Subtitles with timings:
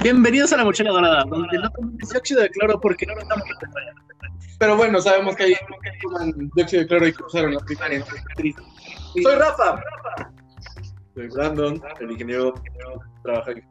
[0.00, 3.44] Bienvenidos a la mochila dorada, donde no tomamos dióxido de cloro porque no estamos
[4.58, 8.04] Pero bueno, sabemos que hay que toman dióxido de cloro y cruzaron la primaria.
[9.20, 9.82] Soy Rafa.
[11.14, 12.70] Soy Brandon, el ingeniero que
[13.24, 13.62] trabaja aquí.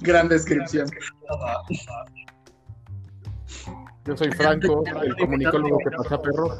[0.00, 0.88] Gran descripción.
[4.04, 6.58] Yo soy Franco, el comunicólogo que pasa perro.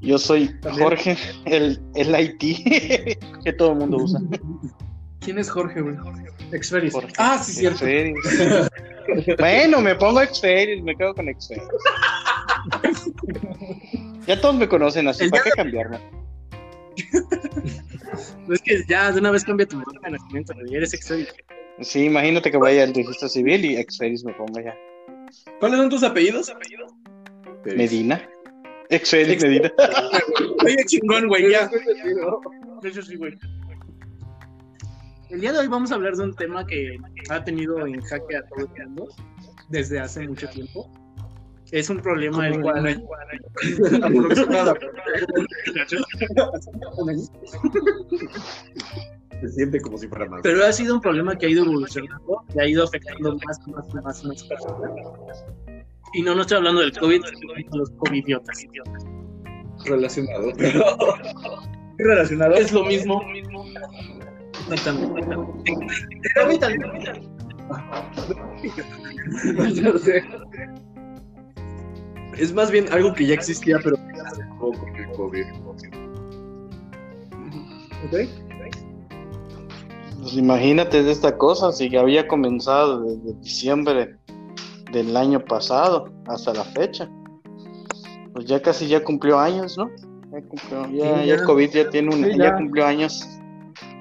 [0.00, 4.20] Yo soy Jorge, el, el IT que todo el mundo usa.
[5.24, 5.96] ¿Quién es Jorge, güey?
[6.52, 6.94] Experis.
[7.16, 7.84] Ah, sí, cierto.
[9.38, 11.62] Bueno, me pongo Experis, me quedo con Experis.
[14.26, 15.98] ya todos me conocen así, ¿para qué cambiarme?
[18.50, 21.28] es que ya de una vez cambia tu nombre de nacimiento, eres Experis.
[21.80, 24.76] Sí, imagínate que vaya al registro civil y Experis me ponga ya.
[25.58, 26.52] ¿Cuáles son tus apellidos?
[27.64, 28.28] Medina.
[28.90, 29.72] Experis Medina.
[30.64, 31.70] Oye, chingón, güey, ya.
[32.82, 33.34] Eso sí, güey.
[35.34, 36.96] El día de hoy vamos a hablar de un tema que
[37.28, 39.08] ha tenido en jaque a todo el mundo
[39.68, 40.88] desde hace mucho tiempo.
[41.72, 43.04] Es un problema el cual...
[49.40, 50.40] Se siente como si fuera más.
[50.44, 53.72] Pero ha sido un problema que ha ido evolucionando y ha ido afectando más y
[53.72, 54.92] más y más, más personas.
[56.12, 58.56] Y no, no estoy hablando del COVID, sino de los covidiotas.
[59.84, 60.84] Relacionado, pero.
[61.98, 62.54] Relacionado.
[62.54, 63.20] Es lo mismo.
[64.70, 65.26] Exactamente.
[69.82, 70.22] No sé.
[72.36, 75.44] Es más bien algo que ya existía, pero el COVID.
[78.06, 78.16] ¿Ok?
[80.20, 84.16] Pues imagínate de esta cosa, si ya había comenzado desde diciembre
[84.92, 87.08] del año pasado hasta la fecha.
[88.32, 89.90] Pues ya casi ya cumplió años, ¿no?
[90.32, 91.34] Ya, cumplió, ya, Sí, ya ya.
[91.34, 92.56] el COVID ya tiene un, Sí, ya ya.
[92.56, 93.28] cumplió años.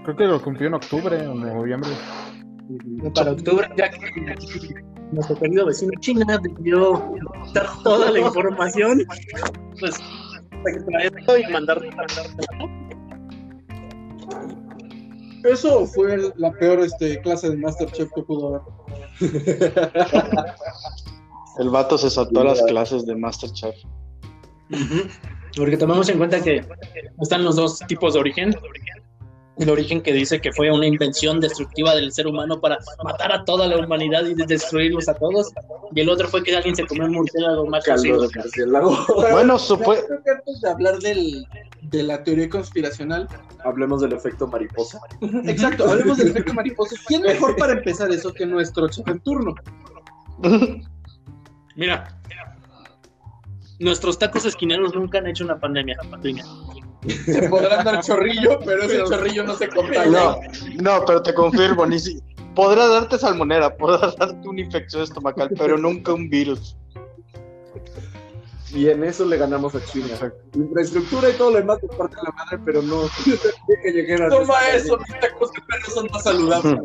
[0.03, 1.89] Creo que lo cumplió en octubre o noviembre.
[3.15, 3.99] Para octubre, ya que
[5.11, 7.13] nuestro querido vecino China debió
[7.53, 9.03] dar toda la información,
[9.79, 9.95] pues
[10.65, 11.81] extraerlo y mandar
[15.43, 18.61] Eso fue el- la peor este, clase de Masterchef que pudo haber.
[21.59, 23.75] El vato se saltó las clases de Masterchef.
[25.55, 26.65] Porque tomamos en cuenta que
[27.21, 28.55] están los dos tipos de origen.
[29.57, 33.45] El origen que dice que fue una invención destructiva del ser humano para matar a
[33.45, 35.51] toda la humanidad y destruirlos a todos.
[35.93, 38.27] Y el otro fue que alguien se comió un murciélago más Caldo.
[39.31, 41.45] Bueno, supue- Creo que antes de hablar del,
[41.83, 43.27] de la teoría conspiracional,
[43.63, 44.99] hablemos del efecto mariposa.
[45.45, 46.95] Exacto, hablemos del efecto mariposa.
[47.07, 49.53] ¿Quién mejor para empezar eso que nuestro chef en turno?
[51.75, 52.19] Mira,
[53.79, 55.95] nuestros tacos esquineros nunca han hecho una pandemia.
[56.23, 56.43] Piña.
[57.07, 60.05] Se podrán dar chorrillo, pero ese chorrillo no se contagia.
[60.05, 60.39] No,
[60.81, 62.19] no, pero te confirmo, ni si
[62.55, 66.75] podrá darte salmonera, podrá darte una infección estomacal, pero nunca un virus.
[68.73, 70.07] Y en eso le ganamos a China.
[70.55, 73.01] Infraestructura y todo lo demás es parte de la madre, pero no.
[74.29, 76.81] Toma eso, mis tacos de perro son más saludables.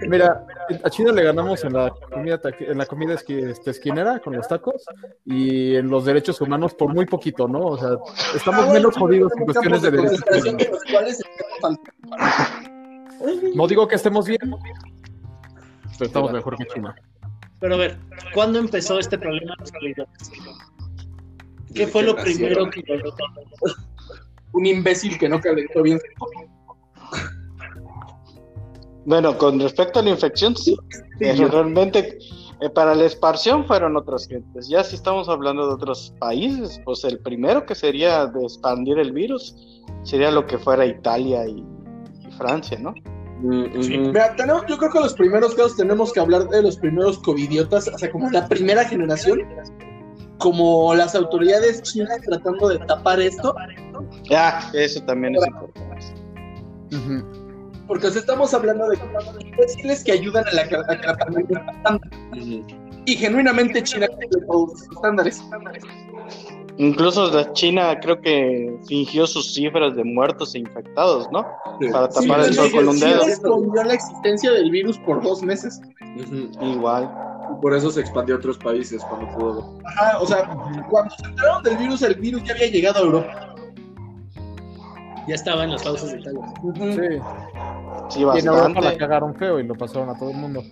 [0.08, 0.46] Mira,
[0.84, 4.46] a China le ganamos en la comida en la comida esqui- este, esquinera con los
[4.46, 4.84] tacos
[5.24, 7.60] y en los derechos humanos por muy poquito, ¿no?
[7.66, 7.90] O sea,
[8.36, 11.78] estamos menos jodidos en cuestiones de derechos humanos.
[13.56, 14.38] No digo que estemos bien,
[15.98, 16.94] pero estamos mejor que China.
[17.60, 17.96] Pero a ver,
[18.34, 20.08] ¿cuándo empezó este problema de los?
[21.74, 22.82] ¿Qué fue lo primero que
[24.52, 25.98] Un imbécil que no calentó bien.
[29.04, 30.76] Bueno, con respecto a la infección, sí,
[31.18, 32.18] pero realmente
[32.60, 34.68] eh, para la expansión fueron otras gentes.
[34.68, 39.12] Ya si estamos hablando de otros países, pues el primero que sería de expandir el
[39.12, 39.54] virus
[40.02, 41.64] sería lo que fuera Italia y,
[42.26, 42.94] y Francia, ¿no?
[43.40, 47.88] Mira, tenemos- yo creo que los primeros casos tenemos que hablar de los primeros covidiotas,
[47.88, 49.40] o sea, como la primera generación,
[50.38, 53.54] como las autoridades chinas tratando de tapar esto,
[54.28, 56.14] Ya, eso también es importante.
[57.86, 58.98] Porque o sea, estamos hablando de
[59.40, 62.08] imbéciles que ayudan a la, a que la pandemia expanda.
[63.08, 64.06] Y genuinamente China
[64.92, 65.42] estándares.
[66.76, 71.44] Incluso la China creo que fingió sus cifras de muertos e infectados, ¿no?
[71.90, 73.22] Para tapar Sí, el sol sí, con un sí, dedo.
[73.22, 75.80] escondió la existencia del virus por dos meses.
[76.60, 77.10] Igual.
[77.62, 79.78] Por eso se expandió a otros países cuando pudo.
[79.86, 80.46] Ajá, o sea,
[80.90, 83.54] cuando se enteraron del virus, el virus ya había llegado a Europa.
[85.26, 86.40] ya estaba en las pausas de Italia?
[86.74, 87.22] Sí.
[88.10, 88.98] Sí, Y en Europa la bastante.
[88.98, 90.62] cagaron feo y lo pasaron a todo el mundo.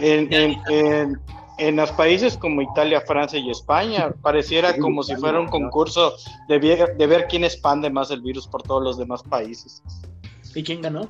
[0.00, 1.20] En, en, en,
[1.58, 6.14] en los países como Italia, Francia y España, pareciera como si fuera un concurso
[6.48, 9.82] de ver, de ver quién expande más el virus por todos los demás países.
[10.54, 11.02] ¿Y quién ganó?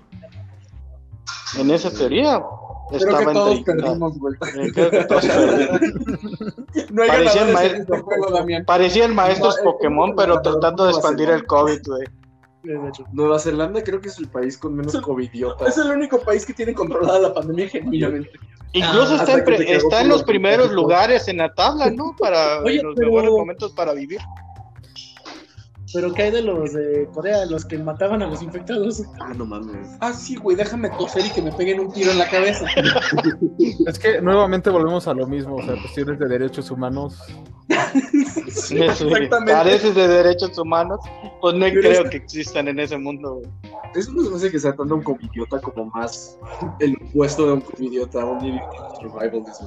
[1.59, 2.43] En esa teoría
[2.89, 4.35] Creo que estaba todos perdimos, güey.
[4.57, 5.81] eh, creo que todos perdimos.
[6.91, 8.47] No hay Parecían maestros- este juego.
[8.67, 12.05] Parecían maestros No, eh, Pokémon, pero tratando de expandir el COVID, güey.
[12.67, 13.05] De hecho.
[13.13, 15.79] Nueva Zelanda creo que es el país con menos Es covidiotas.
[15.79, 18.31] el único país que tiene controlada la pandemia genuinamente.
[18.73, 22.15] Incluso Ah, está, en, está en los primeros lugares en la tabla, ¿no?
[22.19, 24.19] Para Oye, los pero- mejores momentos para vivir.
[25.97, 29.03] Pero ¿qué hay de los de Corea, los que mataban a los infectados?
[29.19, 29.97] Ah, no mames.
[30.01, 32.67] Ah, sí, güey, déjame toser y que me peguen un tiro en la cabeza.
[33.87, 37.19] Es que nuevamente volvemos a lo mismo, o sea, cuestiones de derechos humanos.
[38.51, 39.31] Sí, exactamente.
[39.47, 41.01] Careces de derechos humanos,
[41.41, 43.47] pues no Pero creo es- que existan en ese mundo, güey.
[43.95, 46.39] Eso no se me hace que sea tanto un covidiota como más
[46.81, 49.67] el puesto de un covidiota, un idiota survivalism.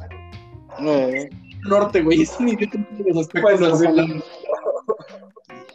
[0.81, 1.29] Eh,
[1.67, 4.21] Norte, güey, es un idiota en los aspectos de.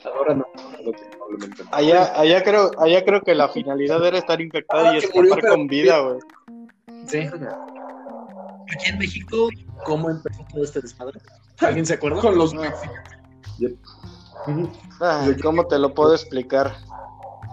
[0.05, 0.47] Ahora no,
[0.85, 1.71] no, probablemente no.
[1.73, 5.51] allá, allá creo, allá creo que la finalidad era estar infectado Ah, y murió, escapar
[5.51, 6.19] con vida, güey.
[7.07, 7.19] Sí.
[7.19, 9.49] Aquí en México,
[9.85, 11.21] ¿cómo empezó todo este desmadre?
[11.61, 12.21] ¿Alguien se acuerda?
[12.21, 12.55] Con los
[15.01, 16.75] Ay, ¿Cómo te lo puedo explicar?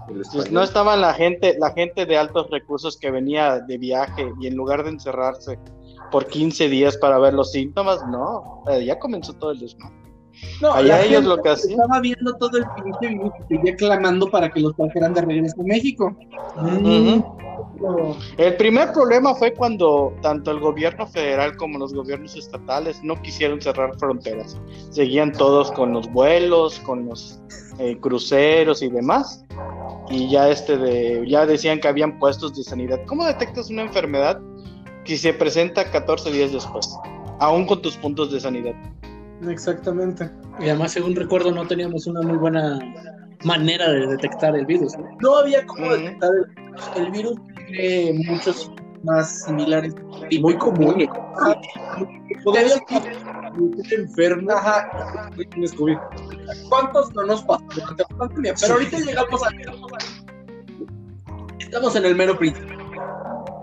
[0.10, 4.34] El Pues no estaba la gente, la gente de altos recursos que venía de viaje
[4.42, 5.60] y en lugar de encerrarse
[6.12, 10.01] por 15 días para ver los síntomas, no, eh, ya comenzó todo el desmadre.
[10.62, 11.80] No, Allá ellos lo que hacían.
[11.80, 15.64] Estaba viendo todo el pinche y seguía clamando para que los trajeran de regreso a
[15.64, 16.16] México.
[16.56, 17.24] Ujú.
[18.38, 23.62] El primer problema fue cuando tanto el gobierno federal como los gobiernos estatales no quisieron
[23.62, 24.58] cerrar fronteras.
[24.92, 27.42] Seguían todos con los vuelos, con los
[27.80, 29.44] eh, cruceros y demás.
[30.10, 33.00] Y ya este de ya decían que habían puestos de sanidad.
[33.08, 34.40] ¿Cómo detectas una enfermedad
[35.04, 36.96] que se presenta 14 días después?
[37.40, 38.76] Aún con tus puntos de sanidad.
[39.50, 40.30] Exactamente.
[40.60, 42.80] Y además, según recuerdo, no teníamos una muy buena
[43.44, 44.96] manera de detectar el virus.
[44.98, 45.06] ¿no?
[45.22, 45.96] No había cómo Ujú.
[45.98, 46.92] detectar el virus.
[46.96, 48.72] El virus tiene muchos
[49.04, 49.96] más similares.
[50.30, 51.08] Y muy común.
[52.44, 53.04] Podría Estás
[53.92, 54.52] enfermo.
[54.52, 55.30] Ajá.
[55.36, 55.98] no tienes COVID.
[56.70, 58.54] ¿Cuántos no nos pasó durante la pandemia?
[58.60, 59.50] Pero ahorita llegamos a.
[61.60, 62.78] Estamos en el mero principio.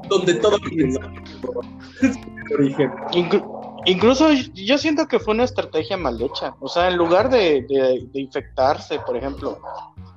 [0.08, 1.00] Donde todo comienza.
[2.54, 2.90] Origen.
[3.12, 3.57] Inclu-
[3.90, 6.55] incluso yo siento que fue una estrategia mal hecha.
[6.61, 9.58] O sea, en lugar de, de- de infectarse, por ejemplo,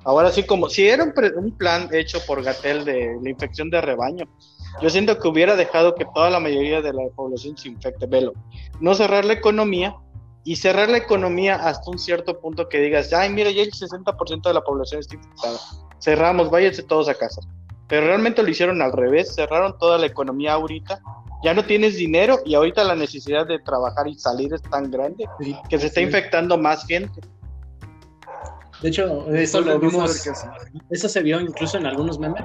[0.04, 3.70] ahora sí como si era un, pre- un plan hecho por Gatel de la infección
[3.70, 4.24] de rebaño,
[4.80, 8.06] yo siento que hubiera dejado que toda la mayoría de la población se infecte.
[8.06, 8.32] Velo,
[8.80, 9.94] no cerrar la economía
[10.44, 14.42] y cerrar la economía hasta un cierto punto que digas, ay, mira, ya el 60%
[14.48, 15.58] de la población está infectada.
[16.00, 17.40] Cerramos, váyanse todos a casa.
[17.86, 21.00] Pero realmente lo hicieron al revés, cerraron toda la economía ahorita
[21.42, 25.24] ya no tienes dinero y ahorita la necesidad de trabajar y salir es tan grande
[25.68, 27.20] que se está infectando más gente.
[28.82, 30.28] De hecho, eso lo vimos.
[30.90, 32.42] Eso se vio incluso en algunos memes.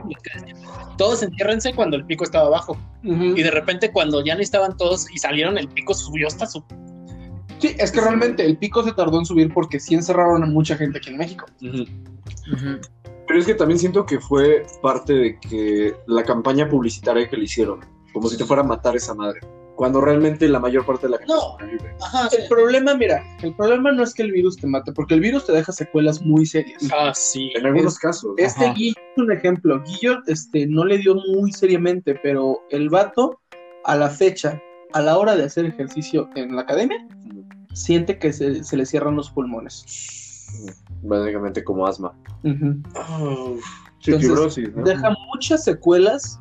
[0.97, 2.77] Todos entiérrense cuando el pico estaba abajo.
[3.01, 6.63] Y de repente, cuando ya no estaban todos y salieron, el pico subió hasta su.
[7.59, 10.77] Sí, es que realmente el pico se tardó en subir porque sí encerraron a mucha
[10.77, 11.47] gente aquí en México.
[11.59, 17.45] Pero es que también siento que fue parte de que la campaña publicitaria que le
[17.45, 17.79] hicieron,
[18.13, 19.39] como si te fuera a matar esa madre,
[19.75, 21.41] cuando realmente la mayor parte de la gente No.
[21.51, 21.95] sobrevive.
[22.01, 25.19] Ajá, El problema, mira, el problema no es que el virus te mate, porque el
[25.21, 26.81] virus te deja secuelas muy serias.
[26.91, 27.51] Ah, sí.
[27.55, 28.31] En algunos casos.
[28.37, 28.73] Este Ajá.
[28.73, 29.83] Guillo es un ejemplo.
[29.83, 33.39] Guillo este, no le dio muy seriamente, pero el vato,
[33.85, 34.59] a la fecha,
[34.93, 37.05] a la hora de hacer ejercicio en la academia,
[37.73, 40.47] siente que se, se le cierran los pulmones.
[41.03, 42.13] Básicamente como asma.
[42.43, 43.61] Entonces,
[44.29, 44.83] fibrosis, ¿no?
[44.83, 46.39] Deja muchas secuelas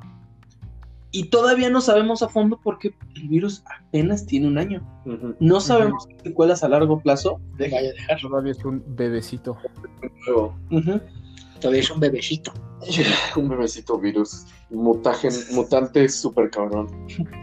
[1.16, 4.86] y todavía no sabemos a fondo porque el virus apenas tiene un año.
[5.40, 7.40] No sabemos qué secuelas a largo plazo.
[7.56, 7.76] deja.
[7.76, 8.20] Vaya a dejar.
[8.20, 9.56] Todavía es un bebecito.
[10.70, 11.00] Ujú.
[11.58, 12.52] Todavía es un bebecito.
[13.36, 14.44] un bebecito virus.
[14.68, 16.88] Mutagen, mutante súper cabrón.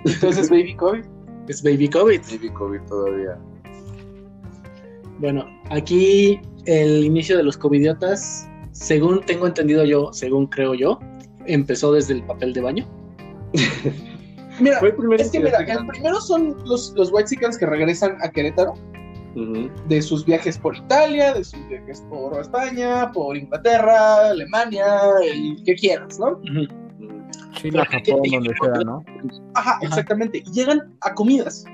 [0.06, 1.04] Entonces, baby COVID.
[1.48, 2.22] Es baby COVID.
[2.30, 3.40] Baby COVID todavía.
[5.18, 11.00] Bueno, aquí el inicio de los covidiotas, según tengo entendido yo, según creo yo,
[11.48, 13.03] empezó desde el papel de baño.
[14.60, 18.18] Mira, Fue el primer es que mira, el primero son los, los White que regresan
[18.22, 18.76] a Querétaro
[19.88, 24.86] de sus viajes por Italia, de sus viajes por España, por Inglaterra, Alemania,
[25.24, 26.34] el que quieras, ¿no?
[26.34, 26.62] Ujú.
[27.00, 27.24] Ujú.
[27.54, 29.04] China, Japón, donde sea, ¿no?
[29.56, 30.44] Ajá, exactamente.
[30.46, 31.66] Y llegan a comidas,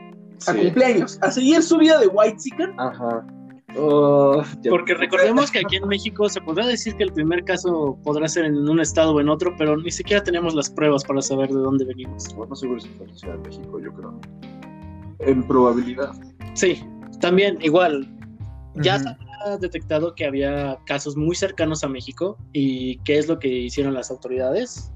[0.48, 0.60] a Sí.
[0.60, 2.38] cumpleaños, a seguir su vida de White
[2.78, 3.26] Ajá.
[3.78, 8.28] Oh, Porque recordemos que aquí en México se podrá decir que el primer caso podrá
[8.28, 11.50] ser en un estado o en otro, pero ni siquiera tenemos las pruebas para saber
[11.50, 12.34] de dónde venimos.
[12.36, 14.20] Bueno, seguro si fue en Ciudad de México, yo creo.
[15.20, 16.14] En probabilidad.
[16.54, 16.84] Sí,
[17.22, 18.08] también igual.
[18.76, 19.10] Ya se
[19.46, 23.94] ha detectado que había casos muy cercanos a México y qué es lo que hicieron
[23.94, 24.92] las autoridades.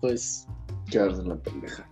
[0.00, 0.46] Pues
[0.90, 1.88] Quedarse en la pendeja.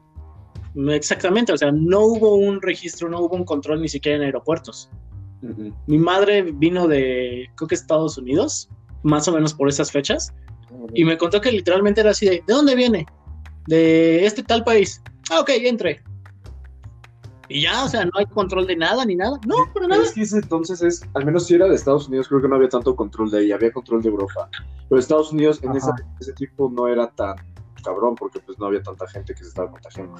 [0.75, 4.91] Exactamente, o sea, no hubo un registro, no hubo un control ni siquiera en aeropuertos.
[5.87, 8.69] Mi madre vino de, creo que Estados Unidos,
[9.03, 10.33] más o menos por esas fechas,
[10.95, 13.07] y me contó que literalmente era así de, ¿de dónde viene?
[13.67, 15.03] De este tal país.
[15.31, 16.03] Ah, ok, entre.
[17.49, 19.37] Y ya, o sea, no hay control de nada ni nada.
[19.45, 20.03] No, pero nada.
[20.05, 22.55] es que ese entonces es, al menos si era de Estados Unidos, creo que no
[22.55, 24.49] había tanto control de ahí, había control de Europa.
[24.89, 27.35] Pero Estados Unidos en esa- ese tipo no era tan
[27.83, 30.15] cabrón porque pues no había tanta gente que se estaba contagiando.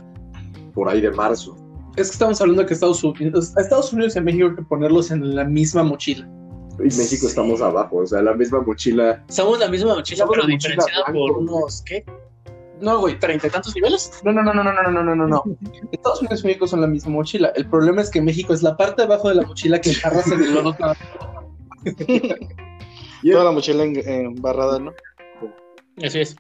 [0.75, 1.57] Por ahí de marzo.
[1.97, 4.63] Es que estamos hablando que Estados Unidos, a Estados Unidos y a México hay que
[4.63, 6.29] ponerlos en la misma mochila.
[6.79, 9.23] Y México estamos abajo, o sea, la misma mochila.
[9.29, 12.05] Somos la misma mochila, pero diferenciada por unos, ¿qué?
[12.81, 13.19] No, güey.
[13.19, 14.11] ¿Treinta y tantos niveles?
[14.25, 15.45] No, no, no, no, no, no, no, no, no, no.
[15.93, 17.49] Estados Unidos y México son la misma mochila.
[17.55, 20.27] El problema es que México es la parte de abajo de la mochila que enjarras
[20.33, 20.75] en el lodo.
[23.23, 24.93] Y Toda la mochila en- embarrada, ¿no?
[26.03, 26.37] Así es.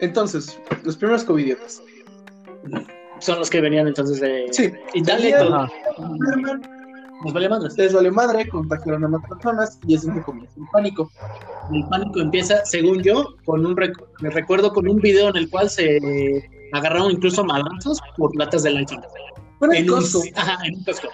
[0.00, 1.82] Entonces, los primeros covidiotas.
[3.22, 4.70] Son los que venían entonces de Sí.
[4.94, 5.54] Italia y todo.
[5.56, 5.72] Ajá.
[7.24, 7.78] Nos vale madres.
[7.78, 11.08] Les valió madre, contagiaron a más personas y es donde comienza el pánico.
[11.72, 15.48] El pánico empieza, según yo, con un rec- me recuerdo con un video en el
[15.48, 16.00] cual se
[16.72, 19.00] agarraron incluso madrazos por latas de Lysol.
[19.62, 20.22] Bueno, en En un, Costco.
[20.34, 21.08] ajá, en un Costco.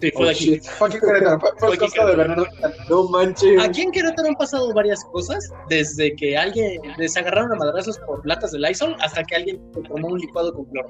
[0.00, 0.60] Sí, fue de aquí.
[0.78, 2.46] Fue aquí Querétaro, fue- fue el Fue aquí Costco de Bernardo.
[2.88, 3.62] no manches.
[3.62, 8.26] Aquí en Querétaro han pasado varias cosas, desde que alguien les agarraron a madrazos por
[8.26, 10.88] latas de Lysol hasta que alguien tomó un licuado con cloro.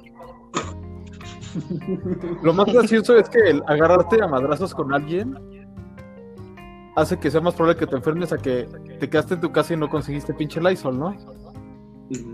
[2.42, 5.34] Lo más gracioso es que el agarrarte a madrazos con alguien
[6.94, 8.68] hace que sea más probable que te enfermes a que
[9.00, 11.16] te quedaste en tu casa y no conseguiste pinche Lysol, ¿no?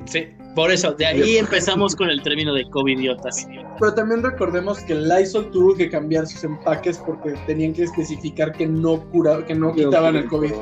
[0.07, 3.49] Sí, por eso, de ahí empezamos con el término de covidiotas.
[3.81, 8.53] Pero también recordemos que el Lysol tuvo que cambiar sus empaques porque tenían que especificar
[8.53, 10.53] que no cura, que no quitaban el COVID.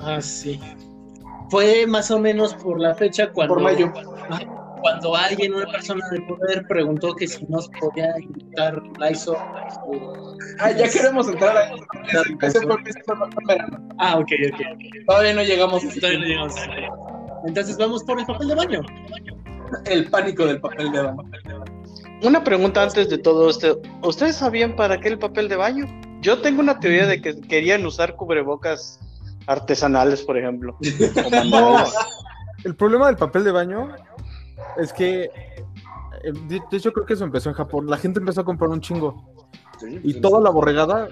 [0.00, 0.58] Ah, sí.
[1.50, 3.92] Fue más o menos por la fecha cuando, Por mayo.
[4.80, 9.36] cuando alguien, una persona de poder, preguntó que si nos podía inyectar Lysol.
[10.58, 12.36] Ah, ya queremos entrar el
[13.46, 13.88] verano.
[13.98, 14.60] Ah, ok, ok.
[14.60, 15.06] ok.
[15.06, 16.54] Todavía no llegamos Todavía no llegamos.
[17.46, 18.80] Entonces vamos por el papel de baño.
[19.86, 21.22] el pánico del papel de baño.
[22.22, 23.80] Una pregunta antes de todo esto.
[24.02, 25.86] ¿Ustedes sabían para qué el papel de baño?
[26.20, 29.00] Yo tengo una teoría de que querían usar cubrebocas
[29.48, 30.76] artesanales, por ejemplo.
[31.26, 31.94] o manuales.
[32.64, 33.88] El problema del papel de baño
[34.76, 37.90] es que, eh, de hecho creo que eso empezó en Japón.
[37.90, 39.32] La gente empezó a comprar un chingo
[39.80, 41.08] Sí, y toda la borregada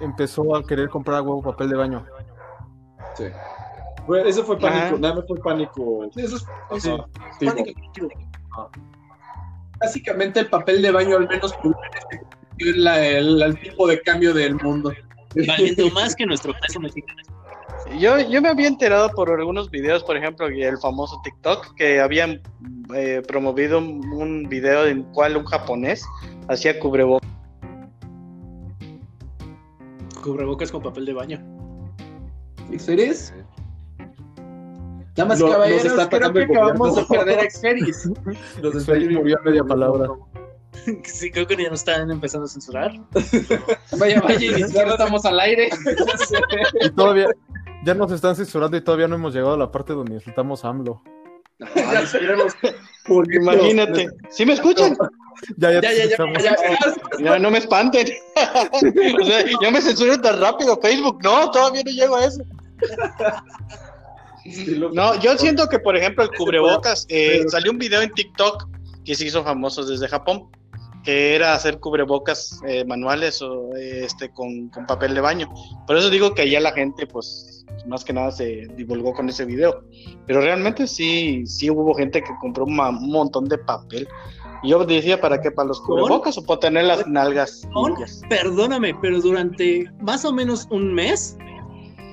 [0.00, 2.06] empezó a querer comprar a huevo papel de baño.
[3.16, 3.24] sí.
[4.26, 4.96] Ese fue pánico, Ajá.
[4.98, 6.04] nada más fue pánico.
[6.16, 6.42] Eso es,
[6.82, 7.80] Sí, eso sí, es pánico.
[9.80, 11.54] Básicamente el papel de baño al menos
[12.58, 14.92] es la- el, el tipo de cambio del mundo.
[15.46, 17.22] Valiendo más que nuestro peso mexicano.
[17.98, 22.00] Yo, yo me había enterado por algunos videos, por ejemplo, y el famoso TikTok, que
[22.00, 22.40] habían
[22.94, 26.04] eh, promovido un, un video en cual un japonés
[26.48, 27.28] hacía cubrebocas.
[30.22, 31.40] Cubrebocas con papel de baño.
[32.78, 33.32] ¿Xeris?
[35.16, 38.08] Damas y caballeros, está creo que acabamos de perder a Xeris.
[38.62, 40.08] Los Xeris murió a media palabra.
[41.04, 42.92] Sí, creo que ya nos están empezando a censurar.
[43.98, 45.68] Vaya, vaya, y ni siquiera estamos al aire.
[46.80, 47.26] Y todavía,
[47.84, 50.68] ya nos están censurando y todavía no hemos llegado a la parte donde insultamos a
[50.68, 51.02] AMLO.
[52.06, 52.54] Siquiera los-
[53.34, 54.08] Imagínate.
[54.30, 54.96] ¿Sí me escuchan?
[55.58, 56.06] Ya, ya, Ya, ya,
[56.38, 56.56] ya,
[57.18, 57.38] ya.
[57.38, 58.06] No, me espanten.
[59.20, 61.18] o sea, ya me censuran tan rápido Facebook.
[61.22, 62.42] No, todavía no llego a eso.
[64.92, 68.68] No, yo siento que, por ejemplo, el cubrebocas, eh, salió un video en TikTok
[69.04, 70.48] que se hizo famoso desde Japón,
[71.04, 75.48] que era hacer cubrebocas eh, manuales o eh, este con, con papel de baño.
[75.86, 79.44] Por eso digo que allá la gente, pues, más que nada se divulgó con ese
[79.44, 79.82] video.
[80.26, 84.08] Pero realmente sí, sí hubo gente que compró un, montón de papel.
[84.62, 85.50] Y yo decía, ¿para qué?
[85.50, 87.66] ¿Para los cubrebocas o para tener las nalgas.
[88.28, 91.38] Perdóname, pero durante más o menos un mes,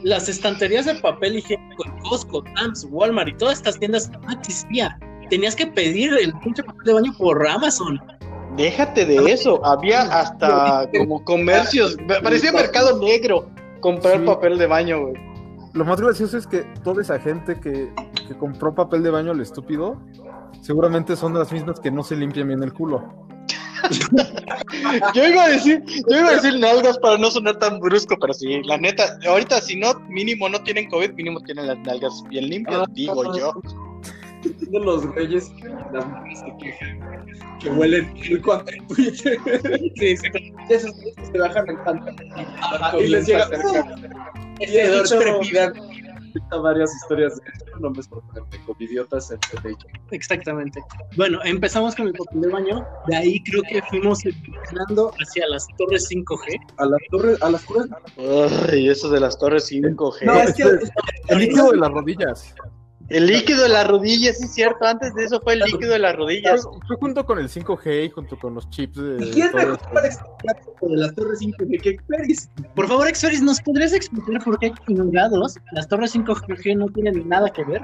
[0.04, 4.92] las estanterías de papel higiénico en Costco, Sam's, Walmart y todas estas tiendas no existían.
[5.30, 8.00] Tenías que pedir el pinche papel de baño por Amazon.
[8.56, 13.50] Déjate de eso, había hasta como comercios, parecía mercado negro
[13.82, 14.26] comprar Sí.
[14.26, 15.14] papel de baño, güey.
[15.74, 17.94] Lo más gracioso es que toda esa gente que,
[18.28, 20.02] que compró papel de baño al estúpido,
[20.62, 23.27] seguramente son las mismas que no se limpian bien el culo.
[25.14, 28.34] Yo iba a decir, yo iba a decir nalgas para no sonar tan brusco, pero
[28.34, 32.50] sí, la neta, ahorita si no, mínimo no tienen COVID, mínimo tienen las nalgas bien
[32.50, 33.54] limpias, digo yo.
[34.44, 37.00] de los reyes que las mujeres se quejan
[37.60, 39.40] que huelen el cuando en Twitter.
[39.96, 40.28] Sí, sí.
[40.70, 42.16] Esos que se bajan el pantalón.
[43.00, 43.50] y les llega
[44.60, 45.80] Ese hedor dicho- trepidante.
[46.40, 47.44] Cuenta varias historias de
[47.80, 49.40] no me sorprende, con idiotas en
[50.12, 50.82] Exactamente.
[51.16, 52.86] Bueno, empezamos con el botón de baño.
[53.08, 56.60] De ahí creo que fuimos evolucionando hacia las torres 5G.
[56.78, 57.90] A las torres, a las torres.
[58.72, 60.26] Ay, eso de las torres 5G.
[60.26, 60.64] No, es que
[61.28, 62.56] El líquido de las rodillas.
[63.10, 64.86] El líquido de las rodillas, sí es cierto.
[64.86, 66.68] Antes de eso fue el líquido de las rodillas.
[66.88, 69.26] fue junto con el 5G y junto con los chips de.
[69.26, 72.50] ¿Y quién mejor para explicar de las torres 5G que Experis?
[72.76, 77.50] Por favor, Experis, ¿nos podrías explicar por qué chingados las torres 5G no tienen nada
[77.50, 77.82] que ver?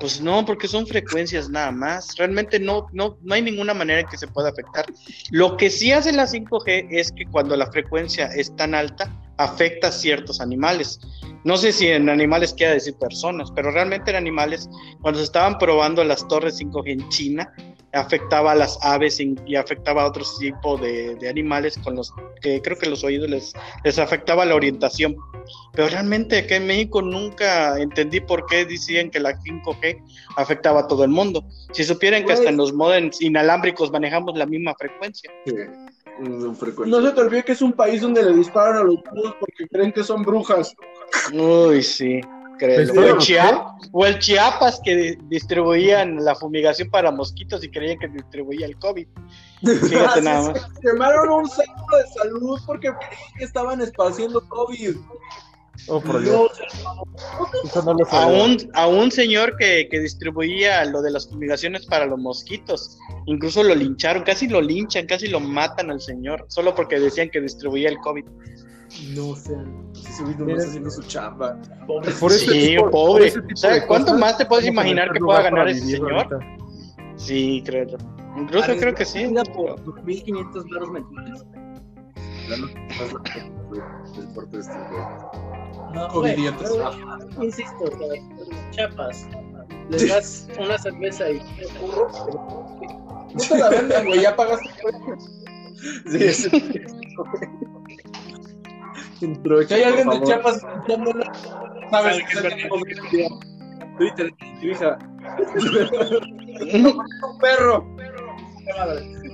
[0.00, 2.16] Pues no, porque son frecuencias nada más.
[2.16, 4.84] Realmente no, no, no hay ninguna manera en que se pueda afectar.
[5.30, 9.88] Lo que sí hace la 5G es que cuando la frecuencia es tan alta, afecta
[9.88, 11.00] a ciertos animales.
[11.44, 14.68] No sé si en animales quiera decir personas, pero realmente en animales,
[15.02, 17.52] cuando se estaban probando las torres 5G en China,
[17.94, 22.60] afectaba a las aves y afectaba a otros tipos de, de animales con los que
[22.60, 23.52] creo que los oídos les,
[23.84, 25.16] les afectaba la orientación.
[25.72, 30.02] Pero realmente acá en México nunca entendí por qué decían que la 5G
[30.36, 31.44] afectaba a todo el mundo.
[31.72, 35.30] Si supieran que hasta en los modems inalámbricos manejamos la misma frecuencia.
[35.44, 35.83] Frecuente.
[36.86, 39.66] No se te olvide que es un país donde le disparan a los niños porque
[39.68, 40.74] creen que son brujas.
[41.32, 42.20] Uy, sí,
[42.58, 42.94] créelo.
[42.94, 43.34] Pues, O el, ¿qué?
[43.34, 48.66] Chiap- o el Chiapas que di- distribuían la fumigación para mosquitos y creían que distribuía
[48.66, 49.06] el COVID.
[49.88, 50.66] Fíjate nada más.
[50.80, 54.96] Quemaron un centro de salud porque creían que estaban esparciendo COVID.
[55.88, 56.50] Oh, por Dios.
[57.64, 61.84] Eso no lo A un, a un señor que, que distribuía lo de las fumigaciones
[61.86, 62.96] para los mosquitos.
[63.26, 67.40] Incluso lo lincharon, casi lo linchan, casi lo matan al señor, solo porque decían que
[67.40, 68.24] distribuía el COVID.
[69.14, 69.56] No sé.
[70.08, 71.58] Ese güey no está haciendo su chamba.
[71.86, 72.90] Por ese Sí, pobre.
[72.92, 75.80] por ese tipo ¿Sabes de cuánto cosas, más te puedes imaginar que pueda ganar ese
[75.80, 76.12] vivir señor?
[76.12, 76.38] ahorita.
[77.16, 77.86] Sí, creo.
[78.36, 79.24] Incluso creo que sí.
[79.54, 81.42] Por 2.500 baros mensuales.
[82.48, 82.66] Ya no
[84.50, 84.72] de este.
[85.94, 86.90] No, güey, pero,
[87.42, 87.84] Insisto,
[88.70, 89.28] chapas.
[89.90, 91.40] Le das una cerveza y
[91.80, 92.08] burro,
[93.32, 94.68] No te la venden, güey, ya pagaste.
[96.10, 96.50] Sí, ese-
[99.20, 100.22] Si hay alguien de.
[100.22, 101.32] Chiapas escuchándola,
[101.90, 103.28] sabes que tenemos que ir
[103.98, 104.30] Twitter,
[104.60, 104.98] tu hija.
[106.74, 107.86] un perro.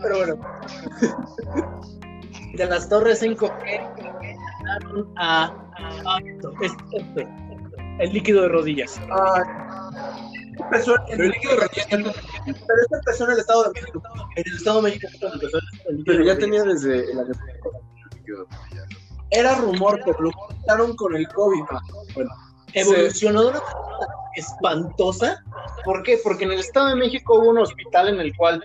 [0.03, 0.35] Pero bueno.
[2.61, 3.57] De las torres 5G
[4.64, 7.20] ganaron a, a esto, esto, esto,
[8.01, 9.01] el líquido de rodillas.
[9.11, 14.03] Ah, empezó en el líquido de rodillas, pero esto empezó en el Estado de México.
[14.37, 17.25] En el Estado de México empezó el líquido Pero ya tenía desde la
[19.31, 21.64] Era rumor, pero lo juntaron con el COVID.
[22.14, 22.31] Bueno,
[22.75, 25.43] evolucionó de una manera espantosa.
[25.85, 26.19] ¿Por qué?
[26.23, 28.62] Porque en el Estado de México hubo un hospital en el cual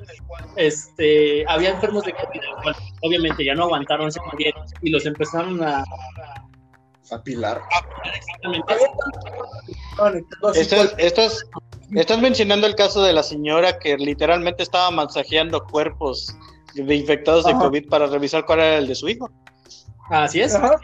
[0.55, 5.05] este, había enfermos de COVID, el cual obviamente ya no aguantaron, se murieron y los
[5.05, 5.83] empezaron a...
[7.11, 7.61] a Pilar.
[10.53, 11.45] Estás, estás,
[11.91, 16.35] estás mencionando el caso de la señora que literalmente estaba masajeando cuerpos
[16.83, 17.53] de infectados de.
[17.53, 19.29] COVID para revisar cuál era el de su hijo.
[20.09, 20.55] Así es.
[20.55, 20.75] Ajá.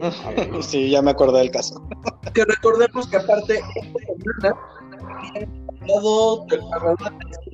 [0.62, 1.86] Sí, ya me acordé del caso.
[2.32, 6.58] Que recordemos que aparte, esta semana habían dado de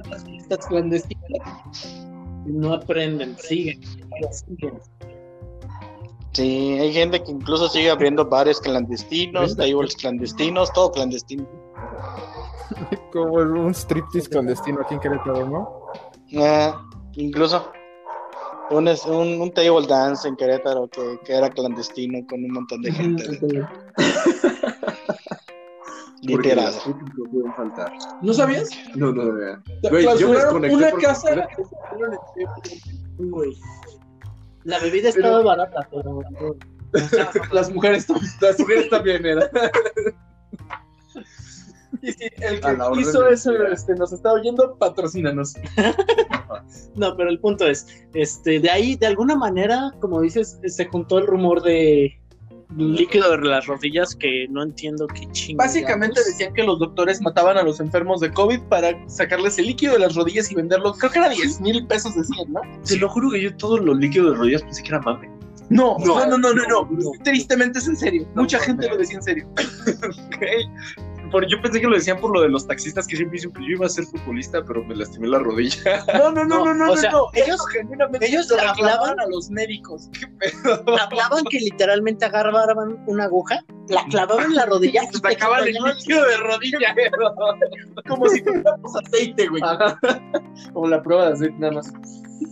[0.09, 2.07] las fiestas clandestinas.
[2.47, 3.81] No aprenden, siguen,
[4.31, 4.81] siguen.
[6.33, 11.47] Sí, hay gente que incluso sigue abriendo bares clandestinos, tables clandestinos, todo clandestino.
[13.13, 15.87] Como un striptease clandestino aquí en Querétaro, ¿no?
[16.39, 16.81] Ah,
[17.15, 17.73] incluso
[18.71, 22.93] un, un, un table dance en Querétaro que, que era clandestino con un montón de
[22.93, 23.41] gente.
[26.23, 26.73] Literal.
[26.87, 27.93] no pueden faltar.
[28.23, 28.71] ¿No sabías?
[28.95, 29.63] No, no, no.
[29.91, 31.49] Güey, yo me desconecté una porque- casa.
[33.19, 33.57] Güey.
[34.65, 36.21] La bebida estaba barata, pero
[37.53, 38.31] Las mujeres también.
[38.41, 39.49] Las mujeres también eran.
[42.03, 45.55] Y si el que hizo eso este, nos está oyendo, patrocínanos.
[46.97, 51.19] No, pero el punto es, este, de ahí, de alguna manera, como dices, se juntó
[51.19, 52.17] el rumor de
[52.77, 55.73] líquido de las rodillas que no entiendo qué chingados.
[55.73, 59.95] Básicamente decían que los doctores mataban a los enfermos de COVID para sacarles el líquido
[59.95, 60.93] de las rodillas y venderlo.
[60.95, 62.61] Creo que era 10 mil pesos, decían, ¿no?
[62.87, 65.29] Te lo juro que yo todos los líquidos de rodillas pensé que era mame.
[65.69, 66.27] No, No.
[66.27, 66.89] no, no, no, no.
[66.91, 67.11] no.
[67.23, 68.27] Tristemente es en serio.
[68.35, 69.49] Mucha gente lo decía en serio.
[71.31, 73.61] Por, yo pensé que lo decían por lo de los taxistas que siempre dicen que
[73.63, 76.05] yo iba a ser futbolista, pero me lastimé la rodilla.
[76.15, 76.97] No, no, no, no, no, o no.
[76.97, 77.27] sea, no.
[77.35, 77.61] ellos-
[78.21, 80.11] ellos se hablaban- a los médicos.
[81.01, 85.75] Hablaban que literalmente agarraban una aguja, la clavaban en la rodilla y te Sacaban el
[85.75, 86.95] líquido de rodilla.
[88.09, 89.63] Como si fuéramos aceite, güey.
[90.73, 91.93] Como la prueba de aceite nada más.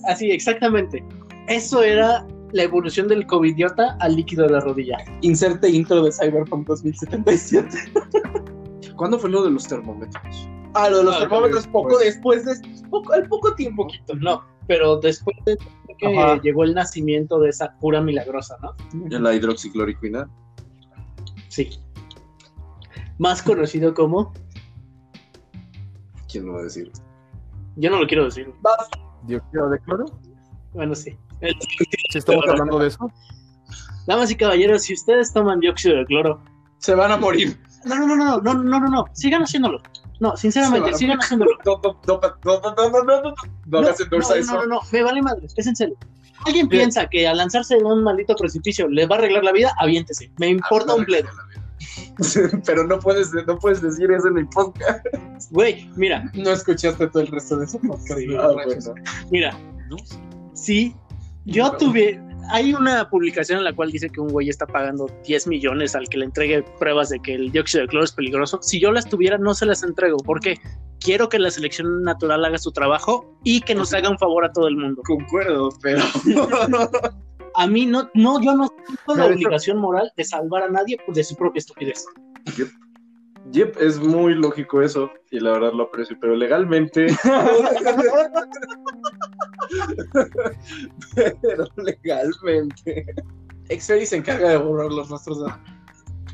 [0.07, 1.05] Así, exactamente.
[1.49, 4.97] Eso era la evolución del covidiota al líquido de la rodilla.
[5.21, 7.69] Inserte intro de Cyberpunk 2077.
[8.99, 10.49] ¿Cuándo fue lo de los termómetros?
[10.75, 12.05] Ah, lo de los Ah, termómetros ok, poco pues.
[12.05, 13.85] después de poco, al poco tiempo.
[13.85, 15.57] poquito, no, pero después de
[15.97, 16.41] que Ajá.
[16.43, 18.75] llegó el nacimiento de esa cura milagrosa, ¿no?
[19.11, 20.29] En la hidroxicloroquina.
[21.49, 21.71] Sí.
[23.19, 24.33] Más conocido como,
[26.31, 26.91] ¿Quién lo va a decir?
[27.77, 28.53] yo no lo quiero decir,
[29.27, 30.05] ¿Dióxido de cloro?
[30.75, 31.17] bueno, sí.
[31.41, 31.55] El-
[32.11, 33.11] Si estamos hablando de eso.
[34.07, 36.43] Damas y caballeros, si ustedes toman dióxido de cloro,
[36.79, 37.59] Se van a morir.
[37.85, 39.81] No, no, no, no, no, no, no, no, sigan haciéndolo.
[40.21, 41.53] No, sinceramente, sigan haciéndolo.
[41.65, 43.35] No, no, no, no, no, no, no, no, no,
[43.67, 44.53] no hagas endorsa no, eso.
[44.55, 45.97] no, no, no, me vale madre, es en serio.
[46.45, 49.75] ¿Alguien piensa que al lanzarse de un maldito precipicio le va a arreglar la vida?
[49.79, 50.31] Aviéntese.
[50.39, 51.29] Me importa un bledo.
[52.67, 55.05] Pero no puedes, no puedes decir eso en el podcast.
[55.51, 57.67] Güey, mira, No escuchaste todo el resto de.
[58.39, 58.95] Ah, bueno.
[59.31, 59.59] mira.
[60.55, 60.95] Si
[61.45, 62.21] yo tuve.
[62.51, 66.09] Hay una publicación en la cual dice que un güey está pagando 10 millones al
[66.09, 68.59] que le entregue pruebas de que el dióxido de cloro es peligroso.
[68.63, 70.19] Si yo las tuviera, no se las entrego.
[70.19, 70.59] porque
[71.01, 74.53] Quiero que la selección natural haga su trabajo y que nos haga un favor a
[74.53, 75.03] todo el mundo.
[75.07, 76.03] Concuerdo, pero.
[77.55, 81.25] A mí no, no, yo no tengo la obligación moral de salvar a nadie de
[81.25, 82.07] su propia estupidez.
[83.51, 87.07] Yep, es muy lógico eso, y la verdad lo aprecio, pero legalmente.
[91.15, 93.07] pero legalmente.
[93.69, 95.53] Xferi se encarga de borrar los rastros de.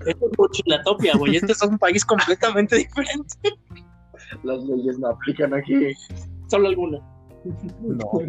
[0.06, 1.36] Esto es mochilatopia, güey.
[1.36, 3.36] Este es un país completamente diferente.
[4.42, 5.92] Las leyes no aplican aquí.
[6.48, 7.00] Solo alguna.
[7.80, 8.20] No.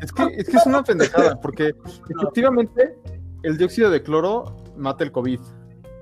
[0.00, 1.74] Es que, es que es una pendejada, porque
[2.08, 2.96] efectivamente
[3.42, 5.40] el dióxido de cloro mata el COVID,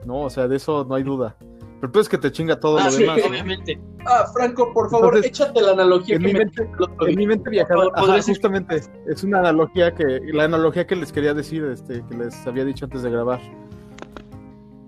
[0.07, 0.23] ¿no?
[0.23, 1.37] O sea, de eso no hay duda.
[1.83, 3.21] Pero pues es que te chinga todo Ah, lo sí, demás.
[3.29, 3.81] obviamente.
[4.07, 7.16] Ah, Franco, por favor, Entonces, échate la analogía En que mi me mente, otro en
[7.16, 11.35] mi mente viajaba, ajá, decir- justamente, es una analogía que, la analogía que les quería
[11.35, 13.40] decir, este, que les había dicho antes de grabar.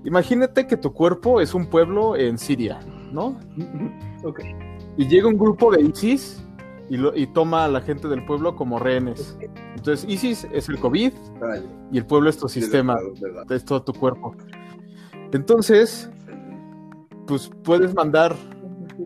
[0.04, 2.78] Imagínate que tu cuerpo es un pueblo en Siria,
[3.11, 3.40] ¿no?
[4.22, 4.40] Ok.
[4.96, 6.44] Y llega un grupo de ISIS
[6.90, 9.37] y, lo- y toma a la gente del pueblo como rehenes.
[9.74, 11.12] Entonces, ISIS es el COVID
[11.90, 12.96] y el pueblo es tu sistema,
[13.50, 14.37] es todo tu cuerpo.
[15.33, 16.09] Entonces,
[17.26, 18.34] pues puedes mandar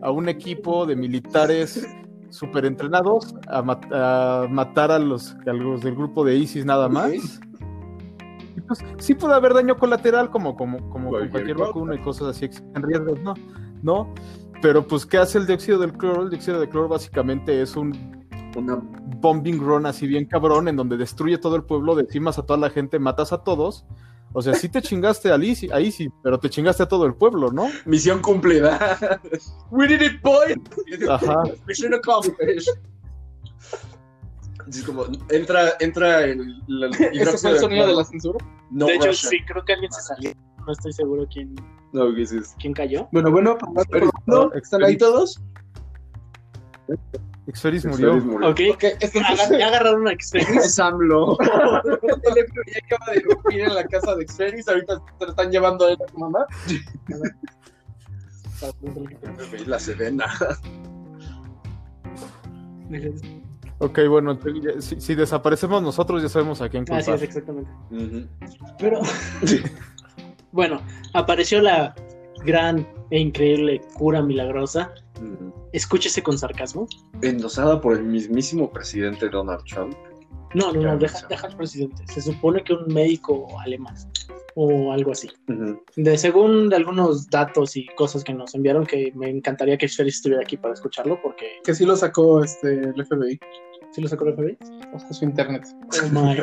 [0.01, 1.87] a un equipo de militares
[2.29, 6.87] súper entrenados a, mat- a matar a los, a los del grupo de ISIS nada
[6.87, 7.11] más.
[8.55, 12.27] Y pues sí puede haber daño colateral como, como, como con Cualquier vacuna y cosas
[12.29, 13.33] así en riesgos, ¿no?
[13.81, 14.13] ¿no?
[14.61, 16.23] Pero pues, ¿qué hace el dióxido del cloro?
[16.23, 17.93] El dióxido de cloro básicamente es un
[18.55, 18.81] Una
[19.21, 22.69] bombing run así bien cabrón en donde destruye todo el pueblo, decimas a toda la
[22.69, 23.85] gente, matas a todos.
[24.31, 27.15] O sea, sí te chingaste a ISIS, a ISIS, pero te chingaste a todo el
[27.15, 27.67] pueblo, ¿no?
[27.85, 29.19] misión cumplida.
[29.71, 30.53] We did it, boy.
[31.09, 31.43] Ajá.
[31.67, 32.67] Mission accomplished.
[34.67, 38.37] Es como, entra, entra el, la- ¿Ese fue el sonido de la censura?
[38.69, 39.29] No de hecho, Russia.
[39.31, 40.31] sí, creo que alguien se salió.
[40.65, 41.55] No estoy seguro quién,
[41.91, 42.53] No, ¿qué es eso?
[42.59, 43.07] quién cayó.
[43.11, 43.57] Bueno, bueno,
[44.27, 44.53] ¿no?
[44.53, 45.41] ¿están ahí todos?
[47.49, 48.15] Exferis murió.
[48.17, 48.49] Murió.
[48.49, 48.59] Ok.
[48.73, 50.47] Ok, entonces Aga- Ya agarraron a Experis.
[50.65, 51.37] Es AMLO.
[51.83, 55.85] el FBI acaba de irrumpir en la casa de Xferis, ahorita te lo están llevando
[55.85, 56.45] a él a tu mamá.
[59.65, 60.25] La Sedena.
[63.79, 64.37] Ok, bueno,
[64.79, 67.15] si, si desaparecemos nosotros ya sabemos a quién Así culpar.
[67.15, 67.71] es, exactamente.
[67.91, 68.27] Ujú.
[68.77, 68.99] Pero.
[70.51, 70.81] bueno,
[71.13, 71.95] apareció la
[72.43, 74.93] gran e increíble cura milagrosa.
[75.73, 76.87] Escúchese con sarcasmo.
[77.21, 79.95] Endosada por el mismísimo presidente Donald Trump.
[80.55, 82.03] No, no, no, no deja, deja al presidente.
[82.07, 83.95] Se supone que un médico alemán
[84.55, 85.29] o algo así.
[85.95, 90.09] De según de algunos datos y cosas que nos enviaron, que me encantaría que Sherry
[90.09, 93.39] estuviera aquí para escucharlo, porque Que sí lo sacó este, el FBI,
[93.91, 94.57] ¿sí lo sacó el FBI?
[94.93, 95.65] o sea, su internet.
[96.03, 96.37] Oh my.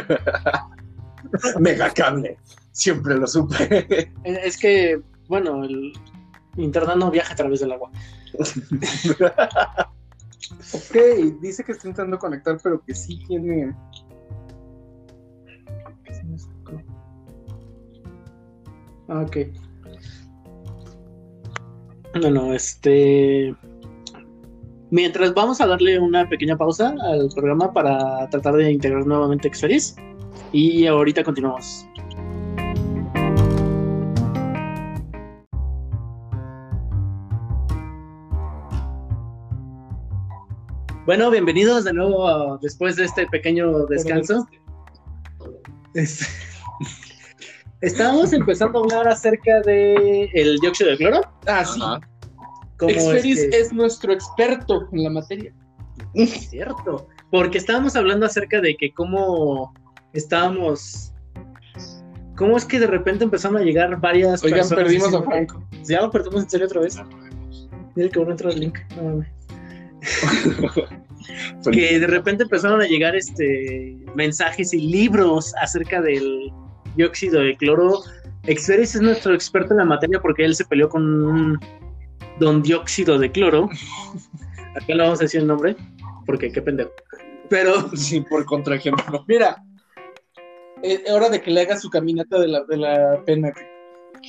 [1.60, 2.38] Mega cable.
[2.72, 4.10] Siempre lo supe.
[4.24, 5.92] Es que, bueno, el
[6.56, 7.90] internet no viaja a través del agua.
[10.72, 10.96] Ok,
[11.40, 13.74] dice que está intentando conectar, pero que sí tiene.
[19.08, 19.36] Ah, Ok.
[22.22, 23.54] No, no, este.
[24.90, 29.96] Mientras vamos a darle una pequeña pausa al programa para tratar de integrar nuevamente Xferis.
[30.52, 31.86] Y ahorita continuamos.
[41.06, 44.46] Bueno, bienvenidos de nuevo a- después de este pequeño descanso.
[45.94, 46.26] Este-
[47.80, 51.20] Estábamos empezando a hablar acerca de el dióxido de cloro.
[51.46, 51.80] Ah, sí.
[51.82, 52.00] Ajá.
[52.78, 55.54] Cómo es Xferis que- es nuestro experto en la materia.
[56.14, 59.72] Es cierto, porque estábamos hablando acerca de que cómo
[60.12, 61.12] estábamos
[62.36, 65.62] ¿Cómo es que de repente empezaron a llegar varias Oigan, personas perdimos a Franco.
[65.84, 66.98] ¿Ya lo perdimos en serio otra vez?
[67.94, 68.78] Mira que bueno entró el link.
[68.94, 69.28] No, mames.
[71.72, 76.52] que de repente empezaron a llegar este mensajes y libros acerca del
[76.96, 78.02] dióxido de cloro.
[78.44, 81.60] Experis es nuestro experto en la materia porque él se peleó con un
[82.38, 83.68] don dióxido de cloro.
[84.74, 85.74] Acá no vamos a decir el nombre,
[86.26, 86.92] porque qué pendejo.
[87.48, 89.24] Pero Sí, por contraejemplo.
[89.26, 89.62] Mira,
[90.82, 93.52] es hora de que le haga su caminata de la, de la pena.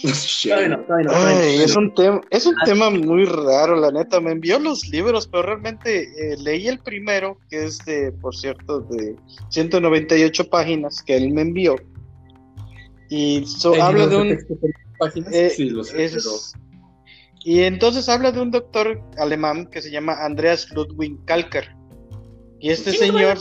[0.02, 1.42] Todavía no, todavía no, todavía no.
[1.42, 4.20] Ay, es un tema, es un tema muy raro, la neta.
[4.20, 8.82] Me envió los libros, pero realmente eh, leí el primero, que es de, por cierto,
[8.82, 9.16] de
[9.50, 11.76] 198 páginas que él me envió.
[13.10, 14.38] Y so- habla de un,
[14.98, 15.34] páginas.
[15.34, 16.54] Eh, Sí, lo sé, es-
[17.44, 21.74] Y entonces habla de un doctor alemán que se llama Andreas Ludwig Kalker.
[22.60, 23.38] Y este señor,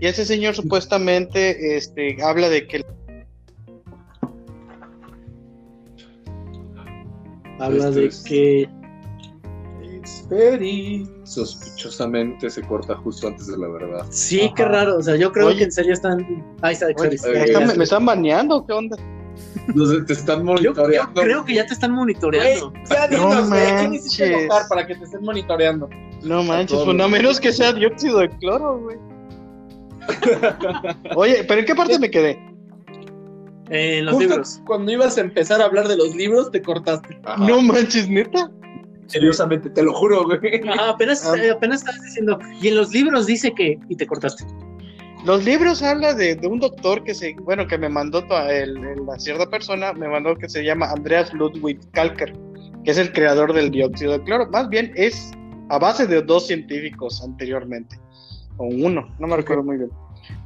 [0.00, 2.84] y este señor supuestamente este, habla de que
[7.58, 8.68] Habla Esto de es- que
[9.96, 11.06] Experi.
[11.24, 14.06] Sospechosamente se corta justo antes de la verdad.
[14.10, 14.54] sí, Ajá.
[14.54, 14.96] qué raro.
[14.98, 15.58] O sea, yo creo Oye.
[15.58, 16.20] que en serio están.
[16.62, 17.24] Ahí está, Oye, Experis.
[17.24, 18.96] eh, ¿me están, me están baneando, ¿qué onda?
[19.74, 21.20] No sé, te están Yo, yo monitoreando.
[21.20, 22.72] creo que ya te están monitoreando.
[22.90, 24.44] ya No dinos, güey, ¿quién hiciste manches.
[24.44, 25.88] enojar para que te estén monitoreando?
[26.22, 28.96] No manches, pues no menos que sea dióxido de cloro, güey.
[31.16, 32.38] Oye, pero ¿en qué parte me quedé?
[33.70, 34.62] Eh, en los Justo libros.
[34.66, 37.18] cuando ibas a empezar a hablar de los libros, te cortaste.
[37.24, 37.46] Ajá.
[37.46, 38.50] No manches, neta.
[39.06, 40.38] seriosamente, te lo juro, güey.
[40.68, 41.34] Ajá, apenas, Ah.
[41.42, 42.38] eh, apenas estabas diciendo.
[42.60, 43.78] Y en los libros dice que.
[43.88, 44.44] Y te cortaste.
[45.24, 48.76] Los libros habla de, de un doctor que se, bueno, que me mandó to- el-
[48.84, 52.32] el- la cierta persona, me mandó que se llama Andreas Ludwig Kalker,
[52.84, 54.48] que es el creador del dióxido de cloro.
[54.50, 55.30] Más bien es
[55.70, 57.98] a base de dos científicos anteriormente,
[58.58, 59.90] o uno, no me recuerdo muy bien.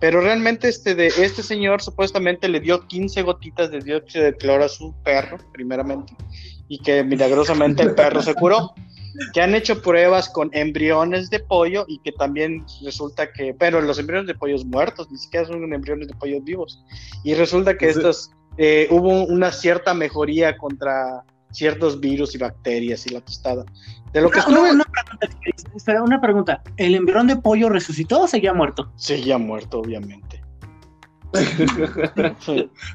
[0.01, 4.64] Pero realmente este, de, este señor supuestamente le dio 15 gotitas de dióxido de cloro
[4.64, 6.14] a su perro, primeramente,
[6.68, 8.73] y que milagrosamente el perro se curó.
[9.35, 13.99] Que han hecho pruebas con embriones de pollo y que también resulta que, pero los
[13.99, 16.83] embriones de pollos muertos, ni siquiera son embriones de pollos vivos.
[17.23, 23.11] Y resulta que estos, eh, hubo una cierta mejoría contra ciertos virus y bacterias y
[23.11, 23.64] la tostada.
[24.12, 25.29] De lo que Una, una- estuve, una pregunta.
[25.75, 26.62] Espera, una pregunta.
[26.77, 28.92] ¿El embrión de pollo resucitó o seguía muerto?
[28.96, 30.42] seguía muerto, obviamente.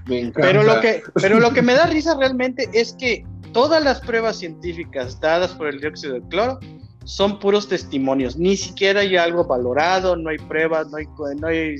[0.06, 0.42] Me encanta.
[0.42, 4.38] Pero lo que, pero lo que me da risa realmente es que todas las pruebas
[4.38, 6.60] científicas dadas por el dióxido de cloro
[7.04, 8.38] son puros testimonios.
[8.38, 11.06] Ni siquiera hay algo valorado, no hay pruebas, no hay,
[11.40, 11.78] no hay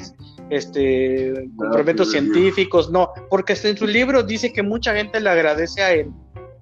[0.50, 1.48] este,
[2.06, 3.12] científicos, no.
[3.30, 6.10] Porque hasta en su libro dice que mucha gente le agradece a él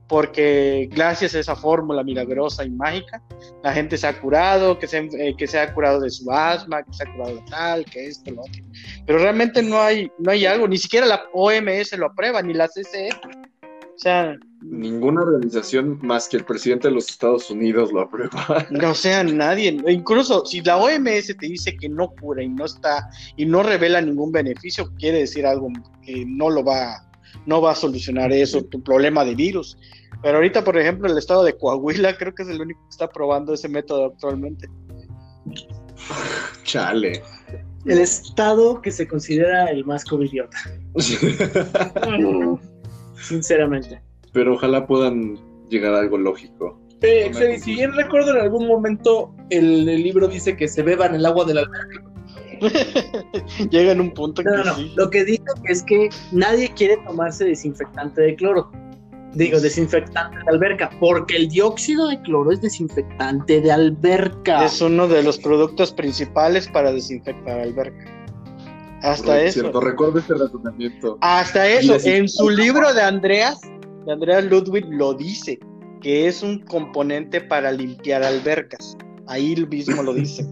[0.07, 3.21] porque gracias a esa fórmula milagrosa y mágica,
[3.63, 6.83] la gente se ha curado, que se, eh, que se ha curado de su asma,
[6.83, 8.63] que se ha curado de tal, que esto, lo otro.
[9.05, 12.67] Pero realmente no hay, no hay algo, ni siquiera la OMS lo aprueba, ni la
[12.67, 13.09] CCE.
[13.13, 14.37] O sea,
[14.67, 18.65] Ninguna organización más que el presidente de los Estados Unidos lo aprueba.
[18.71, 19.77] no sea nadie.
[19.87, 24.01] Incluso si la OMS te dice que no cura y no está, y no revela
[24.01, 27.04] ningún beneficio, quiere decir algo que no lo va,
[27.45, 29.77] no va a solucionar eso, tu problema de virus.
[30.21, 33.09] Pero ahorita, por ejemplo, el estado de Coahuila creo que es el único que está
[33.09, 34.67] probando ese método actualmente.
[36.63, 37.21] Chale.
[37.85, 40.57] El estado que se considera el más covidiota.
[43.15, 44.01] Sinceramente.
[44.33, 46.81] Pero ojalá puedan llegar a algo lógico.
[47.01, 51.25] Eh, si bien recuerdo en algún momento el, el libro dice que se beban el
[51.25, 52.14] agua de la alberca.
[53.69, 54.75] Llega en un punto No, que no, no.
[54.75, 54.93] sí.
[54.95, 58.71] Lo que digo es que nadie quiere tomarse desinfectante de cloro.
[59.33, 64.63] Digo, desinfectante de alberca, porque el dióxido de cloro es desinfectante de alberca.
[64.63, 68.05] Es uno de los productos principales para desinfectar alberca.
[69.01, 69.59] Hasta Correcto, eso.
[69.59, 71.17] Cierto, recuerdo este razonamiento.
[71.19, 73.59] Hasta eso, en su libro de Andreas,
[74.05, 75.59] de Andreas Ludwig lo dice,
[76.01, 78.95] que es un componente para limpiar albercas.
[79.27, 80.47] Ahí mismo lo dice.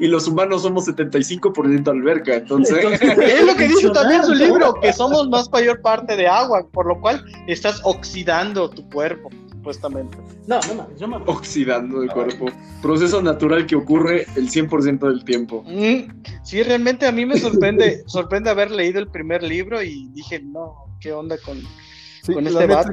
[0.00, 2.78] Y los humanos somos 75% alberca, entonces.
[3.00, 6.86] es lo que dice también su libro, que somos más mayor parte de agua, por
[6.86, 10.16] lo cual estás oxidando tu cuerpo, supuestamente.
[10.46, 11.28] No, no mames, no mames.
[11.28, 12.46] oxidando el cuerpo.
[12.82, 15.64] Proceso natural que ocurre el 100% del tiempo.
[15.66, 16.08] Mm,
[16.46, 20.86] Sí, realmente a mí me sorprende, sorprende haber leído el primer libro y dije, no,
[21.00, 21.60] ¿qué onda con,
[22.22, 22.92] Sí, con este vato?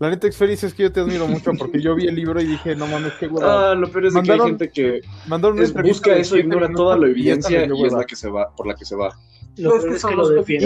[0.00, 2.46] La neta, Experis, es que yo te admiro mucho porque yo vi el libro y
[2.46, 3.70] dije, no mames, qué hueva.
[3.70, 6.46] Ah, lo peor es de que hay Mandaron- gente que Mandaron es- busca eso, siete
[6.48, 8.84] ignora toda la y evidencia dio y es la que se va, por la que
[8.86, 9.10] se va.
[9.58, 10.58] Lo Es peor que es son que los lo Y, y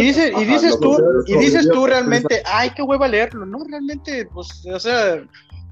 [0.45, 3.45] dices lo tú, y dices tú realmente, ay, qué hueva leerlo.
[3.45, 5.21] No, realmente, pues, o sea,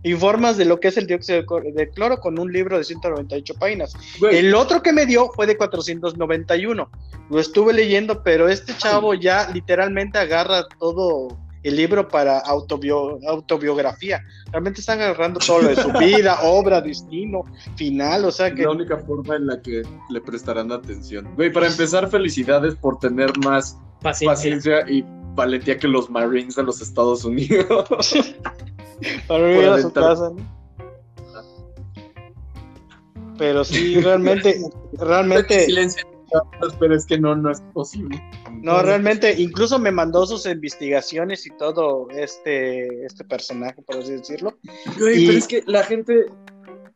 [0.02, 1.44] informas de lo que es el dióxido
[1.76, 3.94] de, cloro con un libro de 198 páginas.
[4.18, 6.90] Güey, El otro que me dio fue de 491.
[7.30, 14.20] Lo estuve leyendo, pero este chavo ya literalmente agarra todo el libro para autobio- autobiografía.
[14.50, 17.44] Realmente están agarrando todo lo de su vida, obra, destino,
[17.76, 18.62] final, o sea es que...
[18.62, 21.28] la única forma en la que le prestarán atención.
[21.36, 24.28] Güey, para empezar, felicidades por tener más Paciencia.
[24.74, 27.88] paciencia y valentía que los Marines de los Estados Unidos.
[29.26, 30.62] Para ir a su casa, ¿no?
[33.38, 34.60] Pero sí, realmente,
[34.92, 36.06] realmente, Silencio.
[36.78, 38.22] Pero es que no, no es posible.
[38.62, 44.58] no, realmente, incluso me mandó sus investigaciones y todo este, este personaje, por así decirlo.
[44.98, 46.26] Güey, Y- pero es que la gente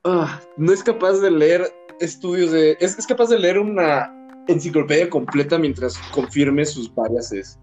[0.05, 2.77] ah, no es capaz de leer estudios de.
[2.81, 4.13] Es, es capaz de leer una
[4.49, 7.59] enciclopedia completa mientras confirme sus biases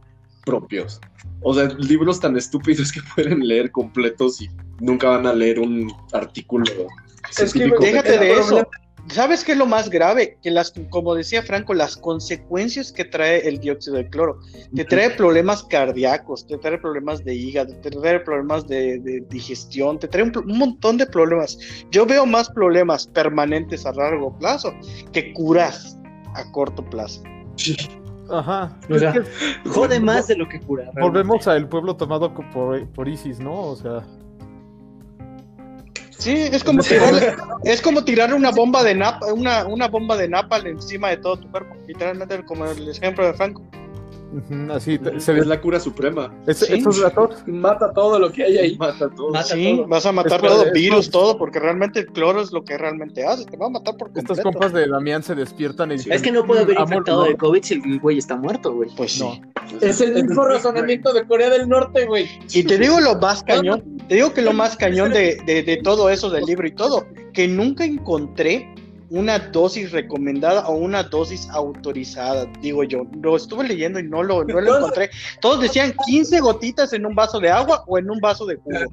[0.45, 0.99] propios.
[1.41, 5.91] O sea, libros tan estúpidos que pueden leer completos y nunca van a leer un
[6.11, 6.65] artículo.
[6.65, 8.41] que científico Déjate de eso.
[8.47, 8.67] problema-
[9.09, 10.37] ¿Sabes qué es lo más grave?
[10.41, 14.39] Que las, como decía Franco, las consecuencias que trae el dióxido de cloro.
[14.73, 19.99] Te trae problemas cardíacos, te trae problemas de hígado, te trae problemas de, de digestión,
[19.99, 21.59] te trae un, montón de problemas.
[21.91, 24.73] Yo veo más problemas permanentes a largo plazo
[25.11, 25.97] que curas
[26.35, 27.21] a corto plazo.
[28.29, 28.77] Ajá.
[28.89, 30.83] O sea, Es que Jode más de lo que cura.
[30.85, 31.01] realmente.
[31.01, 33.53] volvemos al pueblo tomado por, por ISIS, ¿no?
[33.53, 34.03] O sea,
[36.23, 40.29] Sí, es como tirar, es como tirar una bomba de nap, una, una bomba de
[40.29, 43.61] napal encima de todo tu cuerpo, literalmente como el ejemplo de Franco.
[44.71, 46.33] Así se Es la cura suprema.
[46.47, 46.73] es- Sí.
[46.75, 48.77] Esos datos Mata todo lo que hay ahí.
[48.77, 49.31] Mata todo.
[49.31, 49.87] Mata Sí, todo.
[49.87, 53.25] vas a matar Después todo, virus, todo, porque realmente el cloro es lo que realmente
[53.25, 54.51] hace, te va a matar por estos completo.
[54.51, 57.21] compas de Damián se despiertan y dicen, Es que no puede haber "Mm, amor, infectado
[57.23, 57.27] no".
[57.29, 58.89] de COVID si el güey está muerto, güey.
[58.95, 59.19] Pues sí.
[59.23, 59.53] No.
[59.81, 62.27] Es el mismo razonamiento de Corea del Norte, güey.
[62.53, 65.77] Y te digo lo más cañón, te digo que lo más cañón de, de- de
[65.77, 68.73] todo eso del libro y todo, que nunca encontré
[69.13, 73.05] una dosis recomendada o una dosis autorizada, digo yo.
[73.21, 75.11] Lo estuve leyendo y no lo, no lo encontré.
[75.39, 78.91] Todos decían 15 gotitas en un vaso de agua o en un vaso de jugo.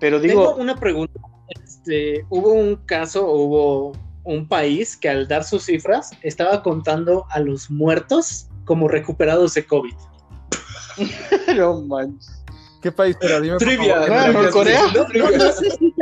[0.00, 1.20] Pero Tengo digo, una pregunta.
[1.62, 3.92] Este, hubo un caso, hubo
[4.24, 9.66] un país que al dar sus cifras estaba contando a los muertos como recuperados de
[9.66, 9.94] COVID.
[11.56, 12.42] no manches.
[12.80, 13.38] ¿Qué país era?
[13.38, 13.94] Dime, por Trivia.
[14.06, 14.46] favor.
[14.46, 14.80] Ah, ¿Corea?
[15.36, 15.92] No, sé si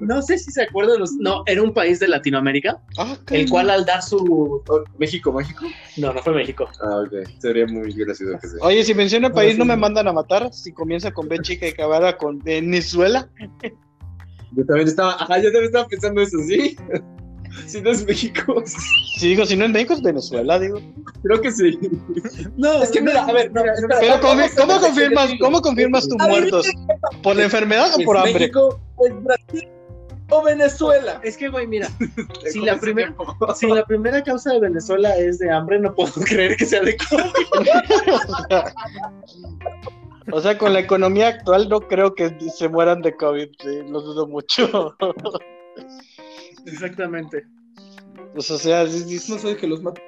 [0.00, 1.12] no sé si se acuerdan los.
[1.12, 4.62] No, era un país de Latinoamérica, Ah, el cual al dar su.
[4.68, 5.66] Oh, México mágico.
[5.96, 6.68] No, no fue México.
[6.80, 7.28] Ah, ok.
[7.38, 8.58] Sería muy gracioso que sea.
[8.62, 10.52] Oye, si menciona país, no me mandan a matar.
[10.52, 13.28] Si comienza con B chica y acabara con Venezuela.
[14.56, 16.76] Yo también estaba, ajá, yo también estaba pensando eso, ¿sí?
[17.66, 18.64] Si no es México,
[19.16, 20.80] Si digo, si no es México, es Venezuela, digo.
[21.22, 21.78] creo que sí.
[22.56, 26.66] No, Es que mira, a ver, espera, Pero ¿cómo, cómo confirmas, cómo confirmas tus muertos?
[27.22, 28.32] ¿Por la enfermedad o ¿Es por hambre?
[28.34, 29.68] México, es Brasil
[30.30, 31.20] o Venezuela?
[31.22, 31.88] Es que, güey, mira,
[32.50, 33.14] si la, primer-
[33.54, 36.96] si la primera causa de Venezuela es de hambre, no puedo creer que sea de
[36.96, 37.20] COVID.
[40.32, 44.00] O sea, con la economía actual no creo que se mueran de COVID, sí, lo
[44.00, 44.96] dudo mucho.
[46.64, 47.44] Exactamente.
[48.32, 50.00] Pues, o sea, sí, sí, No sé que los mata.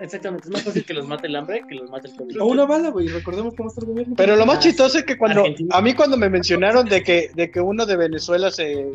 [0.00, 0.46] Exactamente.
[0.46, 2.40] Es más fácil que los mate el hambre que los mate el COVID.
[2.40, 3.08] O una bala, güey.
[3.08, 4.14] Recordemos cómo está el gobierno.
[4.16, 5.74] Pero lo más chistoso es que cuando Argentina.
[5.76, 8.92] a mí cuando me mencionaron de que de que uno de Venezuela se,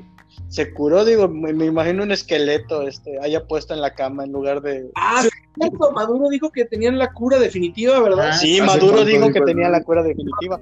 [0.47, 4.31] se curó, digo, me, me imagino un esqueleto este haya puesto en la cama en
[4.31, 5.23] lugar de Ah,
[5.59, 5.91] cierto.
[5.91, 8.29] Maduro dijo que tenían la cura definitiva, ¿verdad?
[8.31, 10.61] Ah, Sí, ¿hace Maduro cuánto dijo que tenía la cura definitiva.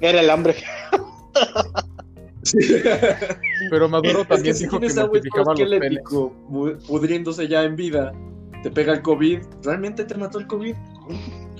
[0.00, 0.54] Era el hambre.
[3.70, 6.86] Pero Maduro Es que también si dijo que tienes a güey todo multiplicaba los penes.
[6.88, 8.12] pudriéndose ya en vida,
[8.62, 10.74] te pega el COVID, ¿realmente te mató el COVID?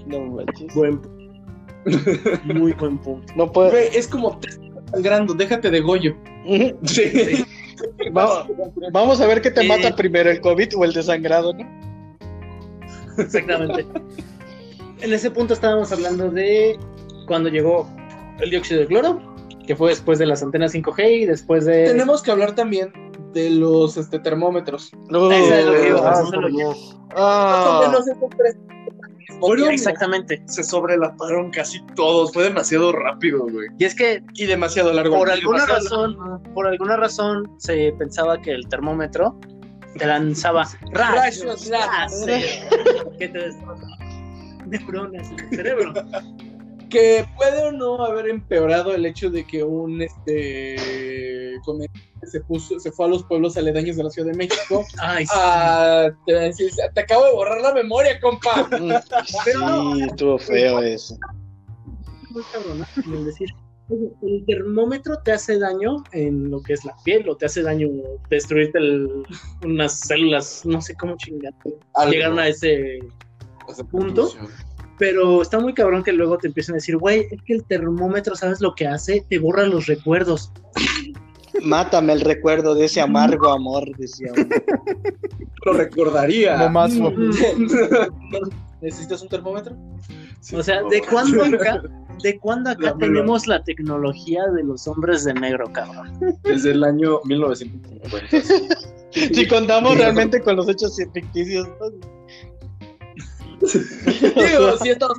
[0.07, 0.75] No manches.
[0.75, 1.01] Buen
[2.45, 3.33] Muy buen punto.
[3.37, 3.71] No puede.
[3.71, 6.15] Güey, es como te está sangrando, déjate de Goyo.
[6.85, 7.45] Sí.
[8.17, 8.47] Va-
[8.93, 9.69] Vamos a ver qué te Eh.
[9.69, 11.67] mata primero, el COVID o el desangrado, ¿no?
[13.19, 13.87] Exactamente.
[15.03, 16.79] En ese punto estábamos hablando de
[17.27, 17.89] cuando llegó
[18.39, 19.19] el dióxido de cloro,
[19.67, 21.87] que fue después de las antenas 5G y después de.
[21.87, 22.93] Tenemos que hablar también
[23.33, 24.93] de los este, termómetros.
[25.09, 25.31] No.
[25.31, 26.65] Eso es lo que iba, Ah, eso es lo que-
[27.17, 27.53] ah.
[27.55, 28.57] Más o menos estos tres.
[29.41, 30.43] Fueron- Exactamente.
[30.47, 33.69] Se sobrelaparon casi todos, fue demasiado rápido, güey.
[33.79, 35.17] Y es que Y demasiado largo.
[35.17, 36.17] por alguna razón,
[36.55, 39.39] por alguna razón se pensaba que el termómetro
[39.97, 42.43] te lanzaba rayos, Rayos láser,
[43.19, 43.51] que te
[44.67, 45.93] neuronas en el cerebro.
[46.91, 52.79] que puede o no haber empeorado el hecho de que un este comediante se puso,
[52.79, 54.85] se fue a los pueblos aledaños de la Ciudad de México.
[54.99, 55.33] Ay, sí.
[55.35, 58.69] a te, acabo de borrar la memoria, compa.
[59.27, 61.17] Sí, estuvo feo eso.
[62.31, 63.03] muy cabrón, ¿no?
[63.03, 63.49] Sin decir.
[64.23, 67.89] el termómetro te hace daño en lo que es la piel, o te hace daño
[68.29, 69.25] destruirte el-
[69.65, 71.55] unas células, no sé cómo chingar.
[72.11, 72.99] Llegaron a ese.
[73.91, 74.29] Punto.
[75.01, 78.37] Pero está muy cabrón que luego te empiecen a decir, güey, es que el termómetro,
[78.37, 79.25] ¿sabes lo que hace?
[79.31, 80.53] Te borra los recuerdos.
[81.63, 84.45] Mátame el recuerdo de ese amargo amor, decía uno.
[85.65, 86.59] Lo recordaría.
[86.59, 86.93] No más.
[88.83, 89.75] ¿Necesitas un termómetro?
[90.41, 91.83] Sí, O sea, ¿de cuándo acá?
[92.23, 96.13] ¿De cuándo acá tenemos la tecnología de los hombres de negro, cabrón?
[96.43, 98.77] Desde el año 1950.
[99.13, 102.20] Si contamos realmente con los hechos ficticios, ¿no?
[104.37, 105.19] Digo, si estamos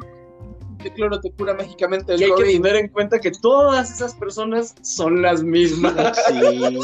[0.84, 2.62] de cloro te cura mágicamente Y el hay que COVID.
[2.62, 5.94] tener en cuenta que todas esas personas son las mismas.
[6.28, 6.80] Sí.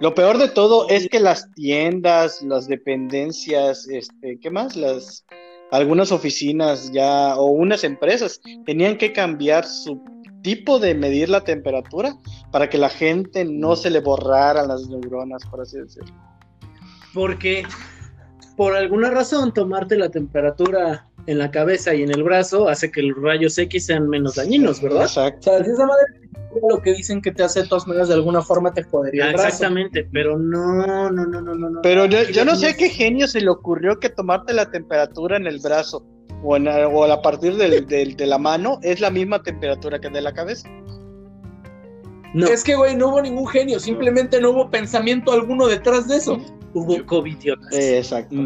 [0.00, 4.76] Lo peor de todo es que las tiendas, las dependencias, este, ¿qué más?
[4.76, 5.24] Las
[5.70, 10.00] algunas oficinas ya o unas empresas tenían que cambiar su
[10.42, 12.16] tipo de medir la temperatura
[12.50, 16.14] para que la gente no se le borraran las neuronas, por así decirlo.
[17.12, 17.64] Porque
[18.58, 23.02] por alguna razón tomarte la temperatura en la cabeza y en el brazo hace que
[23.02, 25.02] los rayos X sean menos dañinos, ¿verdad?
[25.02, 25.42] O Exacto.
[25.50, 26.02] sea, si esa madre
[26.68, 29.32] lo que dicen que te hace de todas maneras de alguna forma te jodería el
[29.34, 29.44] brazo.
[29.44, 31.70] Ah, Exactamente, pero no, no, no, no, no.
[31.70, 31.80] no.
[31.82, 35.46] Pero yo, yo no sé qué genio se le ocurrió que tomarte la temperatura en
[35.46, 36.04] el brazo
[36.42, 40.10] o, en, o a partir del- del- de la mano es la misma temperatura que
[40.10, 40.68] de la cabeza.
[42.34, 46.16] No, Es que, güey, no hubo ningún genio, simplemente no hubo pensamiento alguno detrás de
[46.16, 46.38] eso.
[46.74, 47.36] Hubo COVID.
[47.72, 48.36] Eh, exacto.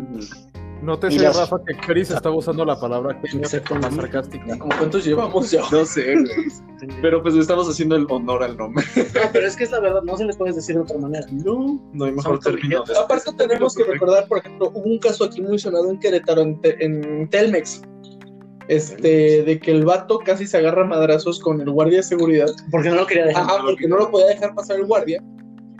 [0.82, 3.68] No te las- Rafa, que Chris estaba usando la palabra Exacto.
[3.74, 4.58] forma sarcástica.
[4.58, 5.62] ¿Cómo cuántos llevamos ya?
[5.70, 6.96] No sé, güey.
[7.00, 8.84] Pero pues le estamos haciendo el honor al nombre.
[8.96, 11.24] No, pero es que es la verdad, no se les puede decir de otra manera.
[11.30, 12.82] No, no hay mejor término.
[12.82, 16.40] de- Aparte tenemos que recordar, por ejemplo, hubo un caso aquí muy sonado en Querétaro,
[16.42, 17.82] en, Te- en Telmex.
[18.68, 22.48] Este, de que el vato casi se agarra a madrazos con el guardia de seguridad.
[22.70, 23.42] Porque no lo quería dejar.
[23.44, 25.22] Ajá, porque no lo podía dejar pasar el guardia.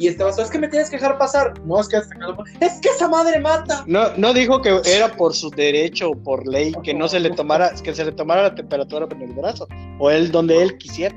[0.03, 1.55] Y este vato, es que me tienes que dejar pasar.
[1.65, 3.85] No, es que, es que esa madre mata.
[3.87, 7.31] No, no dijo que era por su derecho o por ley que no se le
[7.31, 9.69] tomara, que se le tomara la temperatura en el brazo,
[10.01, 11.15] o él donde él quisiera.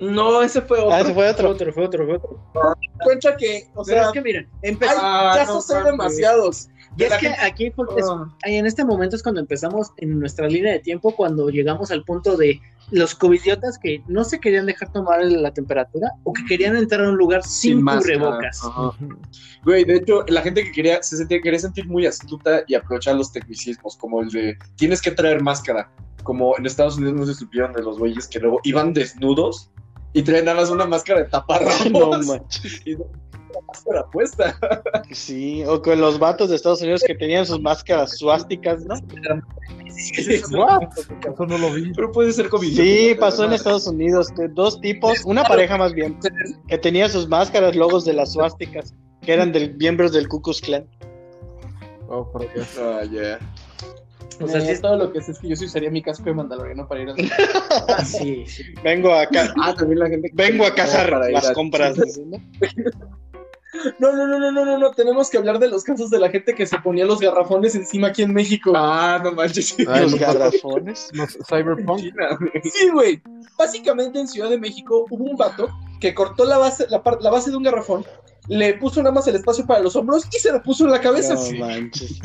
[0.00, 0.92] No, ese fue otro.
[0.92, 1.50] Ah, ese fue Fue otro.
[1.50, 2.42] otro, fue otro, fue otro.
[3.04, 4.96] Cuenta que, o Pero sea, es que miren, hay empezó.
[4.96, 6.68] casos hay demasiados.
[6.96, 7.74] Y es que gente- aquí es-
[8.44, 12.04] ahí en este momento es cuando empezamos en nuestra línea de tiempo, cuando llegamos al
[12.04, 12.60] punto de
[12.90, 17.08] los covidiotas que no se querían dejar tomar la temperatura o que querían entrar a
[17.10, 18.18] un lugar sin, máscara.
[18.18, 18.60] cubrebocas.
[18.64, 18.90] Ajá.
[19.64, 23.14] Güey, de hecho, la gente que quería, se sentía, quería sentir muy astuta y aprovechar
[23.14, 25.90] los tecnicismos, como el de tienes que traer máscara.
[26.24, 29.70] Como en Estados Unidos no se supieron de los güeyes que luego iban desnudos
[30.12, 32.82] y traían nada más una máscara de taparrabos No manches.
[32.84, 32.96] y
[33.66, 34.58] máscara puesta.
[35.12, 38.94] Sí, o con los vatos de Estados Unidos que tenían sus máscaras suásticas, ¿no?
[40.56, 40.82] What?
[41.32, 41.92] Eso no lo vi.
[41.92, 42.76] Pero puede ser COVID.
[42.76, 46.16] Sí, pasó en Estados Unidos, que dos tipos, una pareja más bien,
[46.68, 50.60] que tenía sus máscaras, logos de las suásticas, que eran de miembros del Ku Klux
[50.60, 50.86] Klan.
[52.08, 52.68] Oh, por Dios.
[53.10, 53.38] Ya.
[54.40, 56.24] O sea, sí es todo lo que sé es que yo sí usaría mi casco
[56.24, 57.14] de mandaloriano para ir a
[57.88, 58.62] Ah, sí, sí.
[58.82, 60.30] Vengo acá, Ah, también la gente.
[60.32, 61.96] vengo a cazar las a- compras.
[61.98, 62.38] ¿no?
[64.00, 66.28] No, no, no, no, no, no, no, tenemos que hablar de los casos de la
[66.28, 68.72] gente que se ponía los garrafones encima aquí en México.
[68.74, 69.76] Ah, no manches.
[69.86, 71.08] Ay, Los garrafones.
[71.12, 72.00] los Cyberpunk.
[72.64, 73.22] Sí, güey.
[73.56, 75.68] Básicamente en Ciudad de México hubo un vato
[76.00, 78.04] que cortó la base, la, par- la base de un garrafón,
[78.48, 81.00] le puso nada más el espacio para los hombros y se lo puso en la
[81.00, 81.34] cabeza.
[81.34, 82.18] No manches.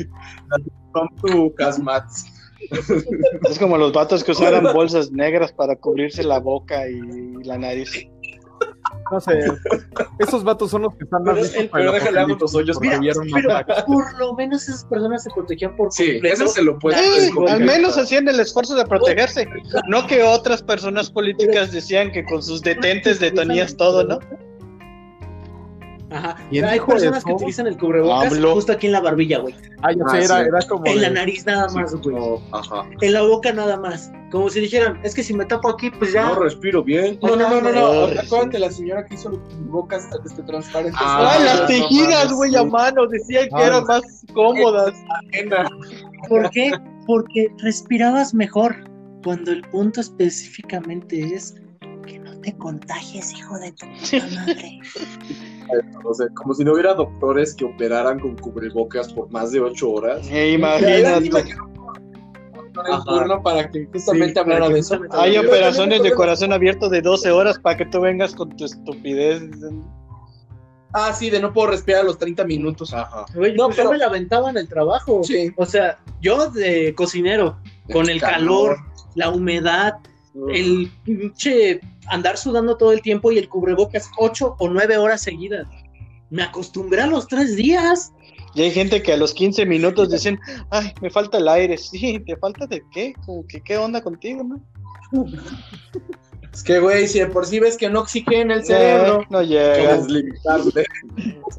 [0.92, 2.26] Son tu casmats.
[3.48, 6.98] Es como los vatos que usaran bolsas negras para cubrirse la boca y
[7.44, 7.90] la nariz.
[9.10, 9.38] No sé.
[10.18, 12.98] Esos vatos son los que están más Pero pero déjale, hago los hoyos Mira,
[13.66, 16.34] pero por lo menos esas personas se protegían por Sí, completo.
[16.44, 19.46] eso se lo puede Sí, al menos hacían el esfuerzo de protegerse.
[19.88, 24.18] No que otras personas políticas decían que con sus detentes detonías todo, ¿no?
[26.10, 26.36] Ajá.
[26.50, 27.26] ¿Quién Hay personas eso?
[27.26, 29.54] que utilizan el cubrebocas justo aquí en la barbilla, güey.
[29.82, 30.48] Ah, ya Ah, sé, era, sí.
[30.48, 30.86] era como.
[30.86, 32.14] En la nariz nada más, güey.
[32.16, 32.88] No, ajá.
[33.00, 34.12] En la boca nada más.
[34.30, 36.26] Como si dijeran, es que si me tapo aquí, pues ya.
[36.28, 37.18] No respiro bien.
[37.22, 38.20] No, no, no, no, no.
[38.20, 41.00] Acuérdate la señora que hizo los bocas este, transparentes.
[41.02, 42.56] Ah, Ah, las no tejidas, güey, sí.
[42.56, 43.06] a mano.
[43.08, 44.02] Decían que Ah, eran más
[44.32, 44.92] cómodas.
[46.28, 46.72] ¿Por qué?
[47.06, 48.76] Porque respirabas mejor.
[49.24, 51.56] Cuando el punto específicamente es
[52.06, 54.78] que no te contagies, hijo de tu puta madre.
[56.04, 59.90] O sea, como si no hubiera doctores que operaran con cubrebocas por más de ocho
[59.90, 60.26] horas.
[60.30, 61.54] Eh, imagínate.
[62.88, 65.00] el turno para que justamente Sí, hablara para que de eso.
[65.12, 69.42] Hay operaciones de corazón abierto de 12 horas para que tú vengas con tu estupidez.
[70.92, 72.92] Ah, sí, de no puedo respirar a los 30 minutos.
[72.94, 73.26] Ajá.
[73.34, 75.22] Güey, No, pues pero- yo me la aventaba en el trabajo.
[75.24, 75.52] Sí.
[75.56, 77.58] O sea, yo de cocinero,
[77.92, 78.76] con el calor,
[79.14, 79.94] la humedad,
[80.52, 85.66] el pinche andar sudando todo el tiempo y el cubrebocas ocho o nueve horas seguidas.
[86.30, 88.12] Me acostumbré a los tres días.
[88.54, 90.40] Y hay gente que a los 15 minutos dicen,
[90.70, 91.76] ay, me falta el aire.
[91.76, 93.12] Sí, ¿te falta de qué?
[93.26, 94.60] Como que, ¿qué onda contigo, no?
[96.56, 99.96] Es que, güey, si de por sí ves que no oxigena el cerebro, No llega.
[99.96, 100.86] Es limitable.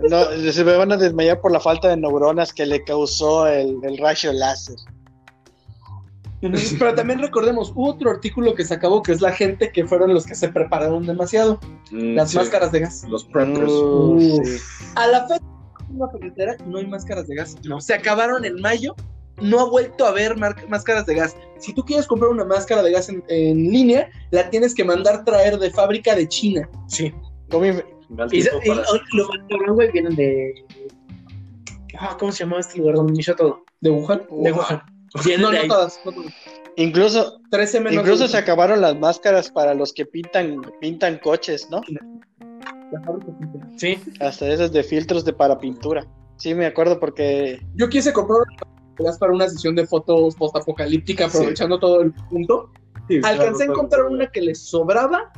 [0.10, 3.78] No, se me van a desmayar por la falta de neuronas que le causó el,
[3.84, 4.78] el rayo láser.
[6.80, 10.14] Pero también recordemos, hubo otro artículo que se acabó que es la gente que fueron
[10.14, 11.60] los que se prepararon demasiado.
[11.92, 13.04] Mm, Las sí, máscaras de gas.
[13.10, 13.72] Los preppers.
[13.72, 14.58] Uh, sí.
[14.96, 15.44] A la fecha,
[15.90, 17.56] en la carretera no hay máscaras de gas.
[17.66, 17.82] No.
[17.82, 18.96] Se acabaron en mayo.
[19.40, 20.36] No ha vuelto a haber
[20.68, 21.36] máscaras de gas.
[21.60, 25.24] Si tú quieres comprar una máscara de gas en, en línea, la tienes que mandar
[25.26, 26.68] traer de fábrica de China.
[26.88, 27.14] Sí.
[27.50, 30.66] ¿Cómo inve- Mal Y, y lo más cabrón, güey, vienen de.
[32.00, 33.64] Ah, ¿Cómo se llamaba este lugar donde inició todo?
[33.82, 34.24] ¿De Wuhan?
[34.42, 34.82] De Wuhan.
[35.14, 35.99] No, no todas.
[36.05, 36.34] no todas.
[36.76, 38.03] Incluso, 13 menos.
[38.03, 41.82] incluso se acabaron las máscaras para los que pintan, pintan coches, ¿no?
[43.78, 43.99] Sí.
[44.20, 46.05] Hasta esas de filtros de para pintura.
[46.38, 48.43] Sí, me acuerdo porque Yo quise comprar
[49.20, 52.72] para una sesión de fotos postapocalíptica, aprovechando todo el punto.
[53.08, 53.72] Sí, Alcancé claro, a claro.
[53.72, 55.32] encontrar una que les sobraba,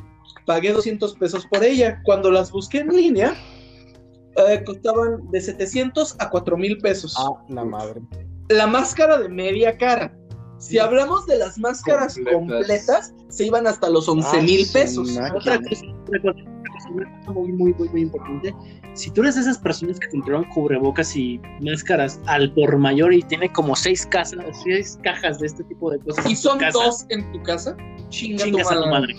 [0.46, 2.00] pagué 200 pesos por ella.
[2.04, 3.34] Cuando las busqué en línea,
[4.48, 7.14] eh, costaban de 700 a 4 mil pesos.
[7.18, 8.00] Ah, la madre.
[8.50, 10.12] La máscara de media cara.
[10.58, 12.34] Si hablamos de las máscaras Completas.
[12.34, 15.18] completas, se iban hasta los 11 mil Ah, pesos.
[15.34, 18.54] Otra cosa, otra cosa, muy, muy, muy, muy importante.
[18.94, 23.22] Si tú eres de esas personas que compraron cubrebocas y máscaras al por mayor y
[23.22, 26.26] tiene como seis casas, seis cajas de este tipo de cosas.
[26.26, 27.74] Y tu son casa, dos en tu casa,
[28.08, 29.14] chinga tu Chingas a tu madre.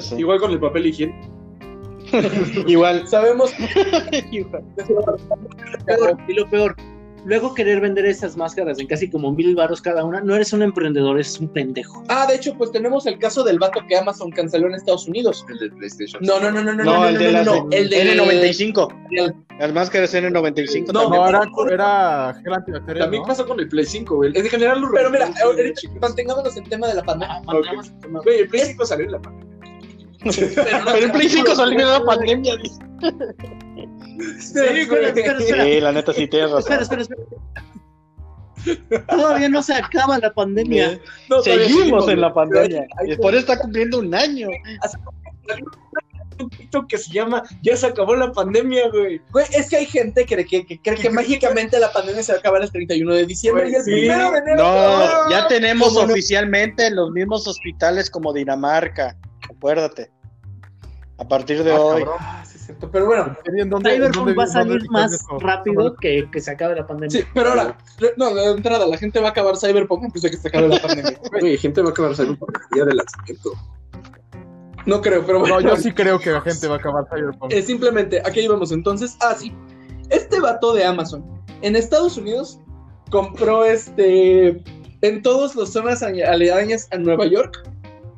[0.00, 0.14] sí.
[0.16, 1.28] Igual con el papel higiénico.
[2.66, 3.06] Igual.
[3.06, 3.52] Sabemos
[5.86, 6.74] Peor, y lo peor,
[7.26, 10.62] luego querer vender esas máscaras en casi como mil baros cada una, no eres un
[10.62, 12.02] emprendedor, eres un pendejo.
[12.08, 15.44] Ah, de hecho, pues tenemos el caso del vato que Amazon canceló en Estados Unidos.
[15.50, 16.22] El de PlayStation.
[16.24, 18.14] No, no, no, no, no, No, no, el no, de no, las no, el de
[18.16, 18.94] N95.
[19.10, 21.22] el- Las máscaras N95 No, también.
[21.22, 23.26] No, era, era gel antibacterial, También ¿no?
[23.28, 24.32] pasó con el Play 5, güey.
[24.34, 25.30] Es de general los Pero mira,
[26.00, 27.42] mantengámonos en tema de la pandemia.
[27.46, 27.60] Ah,
[28.00, 28.20] tema.
[28.22, 29.56] Güey, el Play 5 salió en la pandemia.
[30.84, 32.56] Pero el Play 5 salió en la pandemia.
[32.56, 32.78] dice.
[34.40, 35.64] Sí, espera, espera, espera.
[35.64, 36.72] Sí, la neta sí tienes razón.
[36.80, 37.22] Espera, espera, espera.
[39.08, 40.98] Todavía no se acaba la pandemia.
[41.28, 42.86] No, Seguimos en la pandemia.
[43.06, 44.48] Y por eso está cumpliendo un año.
[46.38, 49.22] Un TikTok que se llama Ya se acabó la pandemia, güey.
[49.32, 52.36] Güey, es que hay gente que, que, que cree que mágicamente la pandemia se va
[52.36, 53.90] a acabar el 31 de diciembre Güey, y el sí.
[53.92, 54.56] primero de enero.
[54.56, 56.12] No, ya tenemos ¿Cómo no?
[56.12, 59.16] oficialmente los mismos hospitales como Dinamarca.
[59.48, 60.10] Acuérdate.
[61.18, 62.02] A partir de Ah, hoy.
[62.04, 62.18] cabrón.
[62.66, 62.90] Cierto.
[62.90, 66.50] Pero bueno, ¿En dónde- en dónde- Cyberpunk va a salir más rápido que, que se
[66.50, 67.20] acabe la pandemia.
[67.20, 67.78] sí, pero ahora,
[68.16, 70.80] no, de entrada, la gente va a acabar Cyberpunk antes de que se acabe la
[70.80, 71.18] pandemia.
[71.40, 72.36] Güey, gente va a acabar por el
[72.74, 73.52] día de lanzamiento.
[74.84, 75.60] No creo, pero bueno.
[75.60, 77.52] No, yo sí creo que la gente va a acabar Cyberpunk.
[77.52, 79.16] Eh, simplemente, aquí íbamos entonces.
[79.20, 79.52] Ah, sí.
[80.10, 81.24] Este vato de Amazon
[81.62, 82.60] en Estados Unidos
[83.10, 84.62] compró este.
[85.02, 87.68] En todas las zonas aledañas a Nueva York.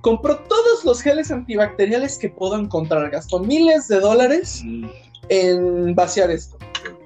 [0.01, 3.11] Compró todos los geles antibacteriales que pudo encontrar.
[3.11, 4.63] Gastó miles de dólares
[5.29, 6.57] en vaciar esto.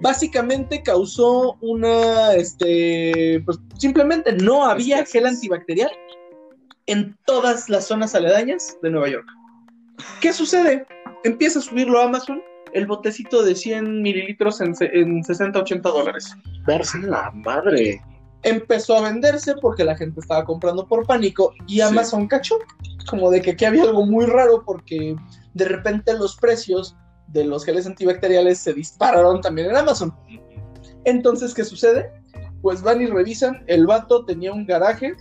[0.00, 2.34] Básicamente causó una.
[2.34, 3.42] Este.
[3.44, 5.90] Pues simplemente no había gel antibacterial
[6.86, 9.26] en todas las zonas aledañas de Nueva York.
[10.20, 10.86] ¿Qué sucede?
[11.24, 16.34] Empieza a subirlo a Amazon el botecito de 100 mililitros en, en 60, 80 dólares.
[16.66, 18.02] Verse la madre.
[18.44, 22.58] Empezó a venderse porque la gente estaba comprando por pánico y Amazon cachó
[23.08, 25.14] como de que aquí había algo muy raro porque
[25.54, 26.96] de repente los precios
[27.28, 30.12] de los geles antibacteriales se dispararon también en Amazon.
[31.04, 32.10] Entonces, ¿qué sucede?
[32.62, 35.14] Pues van y revisan, el vato tenía un garaje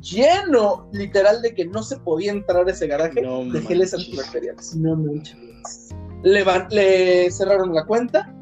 [0.00, 4.76] lleno, literal, de que no se podía entrar a ese garaje No de geles antibacteriales.
[4.76, 5.36] No manches.
[6.22, 8.32] Le, van- le cerraron la cuenta,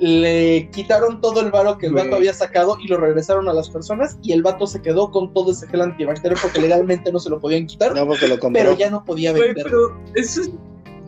[0.00, 3.68] le quitaron todo el varo que el vato había sacado y lo regresaron a las
[3.68, 7.28] personas y el vato se quedó con todo ese gel antibacterial porque legalmente no se
[7.30, 8.62] lo podían quitar, No, porque lo compró.
[8.62, 9.64] pero ya no podía Güey, vender.
[9.64, 10.50] pero eso es-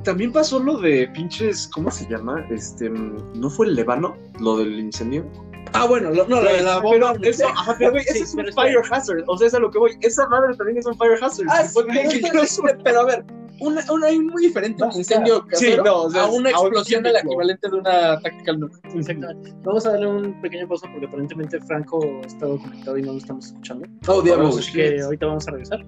[0.05, 1.69] También pasó lo de pinches.
[1.73, 2.45] ¿Cómo se llama?
[2.51, 2.91] Este.
[2.91, 4.17] ¿No fue el Levano?
[4.41, 5.25] Lo del incendio.
[5.75, 7.51] Ah, bueno, lo- no, la, la pero bomba eso, nuclear.
[7.53, 9.23] ajá, pero, güey, ese Sí, es un pero fire hazard.
[9.29, 9.93] O sea, es a lo que voy.
[10.01, 11.47] Esa madre también es un fire hazard.
[11.49, 13.25] Ah, sí, pero, pero- pero a ver,
[13.61, 17.07] una, una, hay muy diferente un incendio Sí, casero no, o sea, a una explosión
[17.07, 18.79] al equivalente de una tactical nuke.
[18.95, 19.53] Exactamente.
[19.63, 23.19] Vamos a darle un pequeño pausa porque aparentemente Franco ha estado conectado y no lo
[23.19, 23.87] estamos escuchando.
[24.09, 24.59] Oh, diablos.
[24.59, 25.85] Así que ahorita vamos a regresar.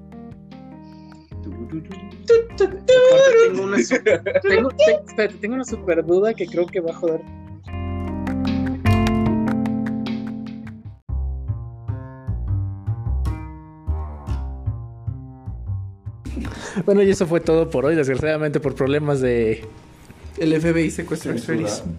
[3.47, 3.77] Tengo una,
[4.43, 4.71] tengo,
[5.17, 7.21] te- tengo una super duda que creo que va a joder.
[16.85, 19.65] Bueno, y eso fue todo por hoy, desgraciadamente por problemas de,
[20.39, 21.33] El FBI secuestró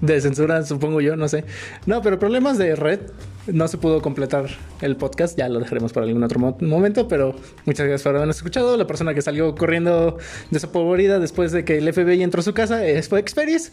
[0.02, 1.46] de censura, supongo yo, no sé.
[1.86, 3.00] No, pero problemas de red.
[3.48, 4.48] No se pudo completar
[4.82, 8.38] el podcast, ya lo dejaremos para algún otro mo- momento, pero muchas gracias por habernos
[8.38, 8.76] escuchado.
[8.76, 10.18] La persona que salió corriendo
[10.50, 13.72] desapavorida después de que el FBI entró a su casa es- fue Experis.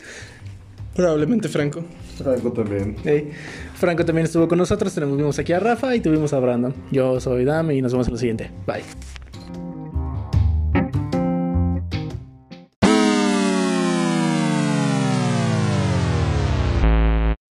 [0.95, 1.83] Probablemente Franco.
[2.23, 2.97] Franco también.
[3.07, 3.31] Eh,
[3.77, 6.75] Franco también estuvo con nosotros, tuvimos aquí a Rafa y tuvimos a Brandon.
[6.91, 8.51] Yo soy Dam y nos vemos en lo siguiente.
[8.67, 8.83] Bye.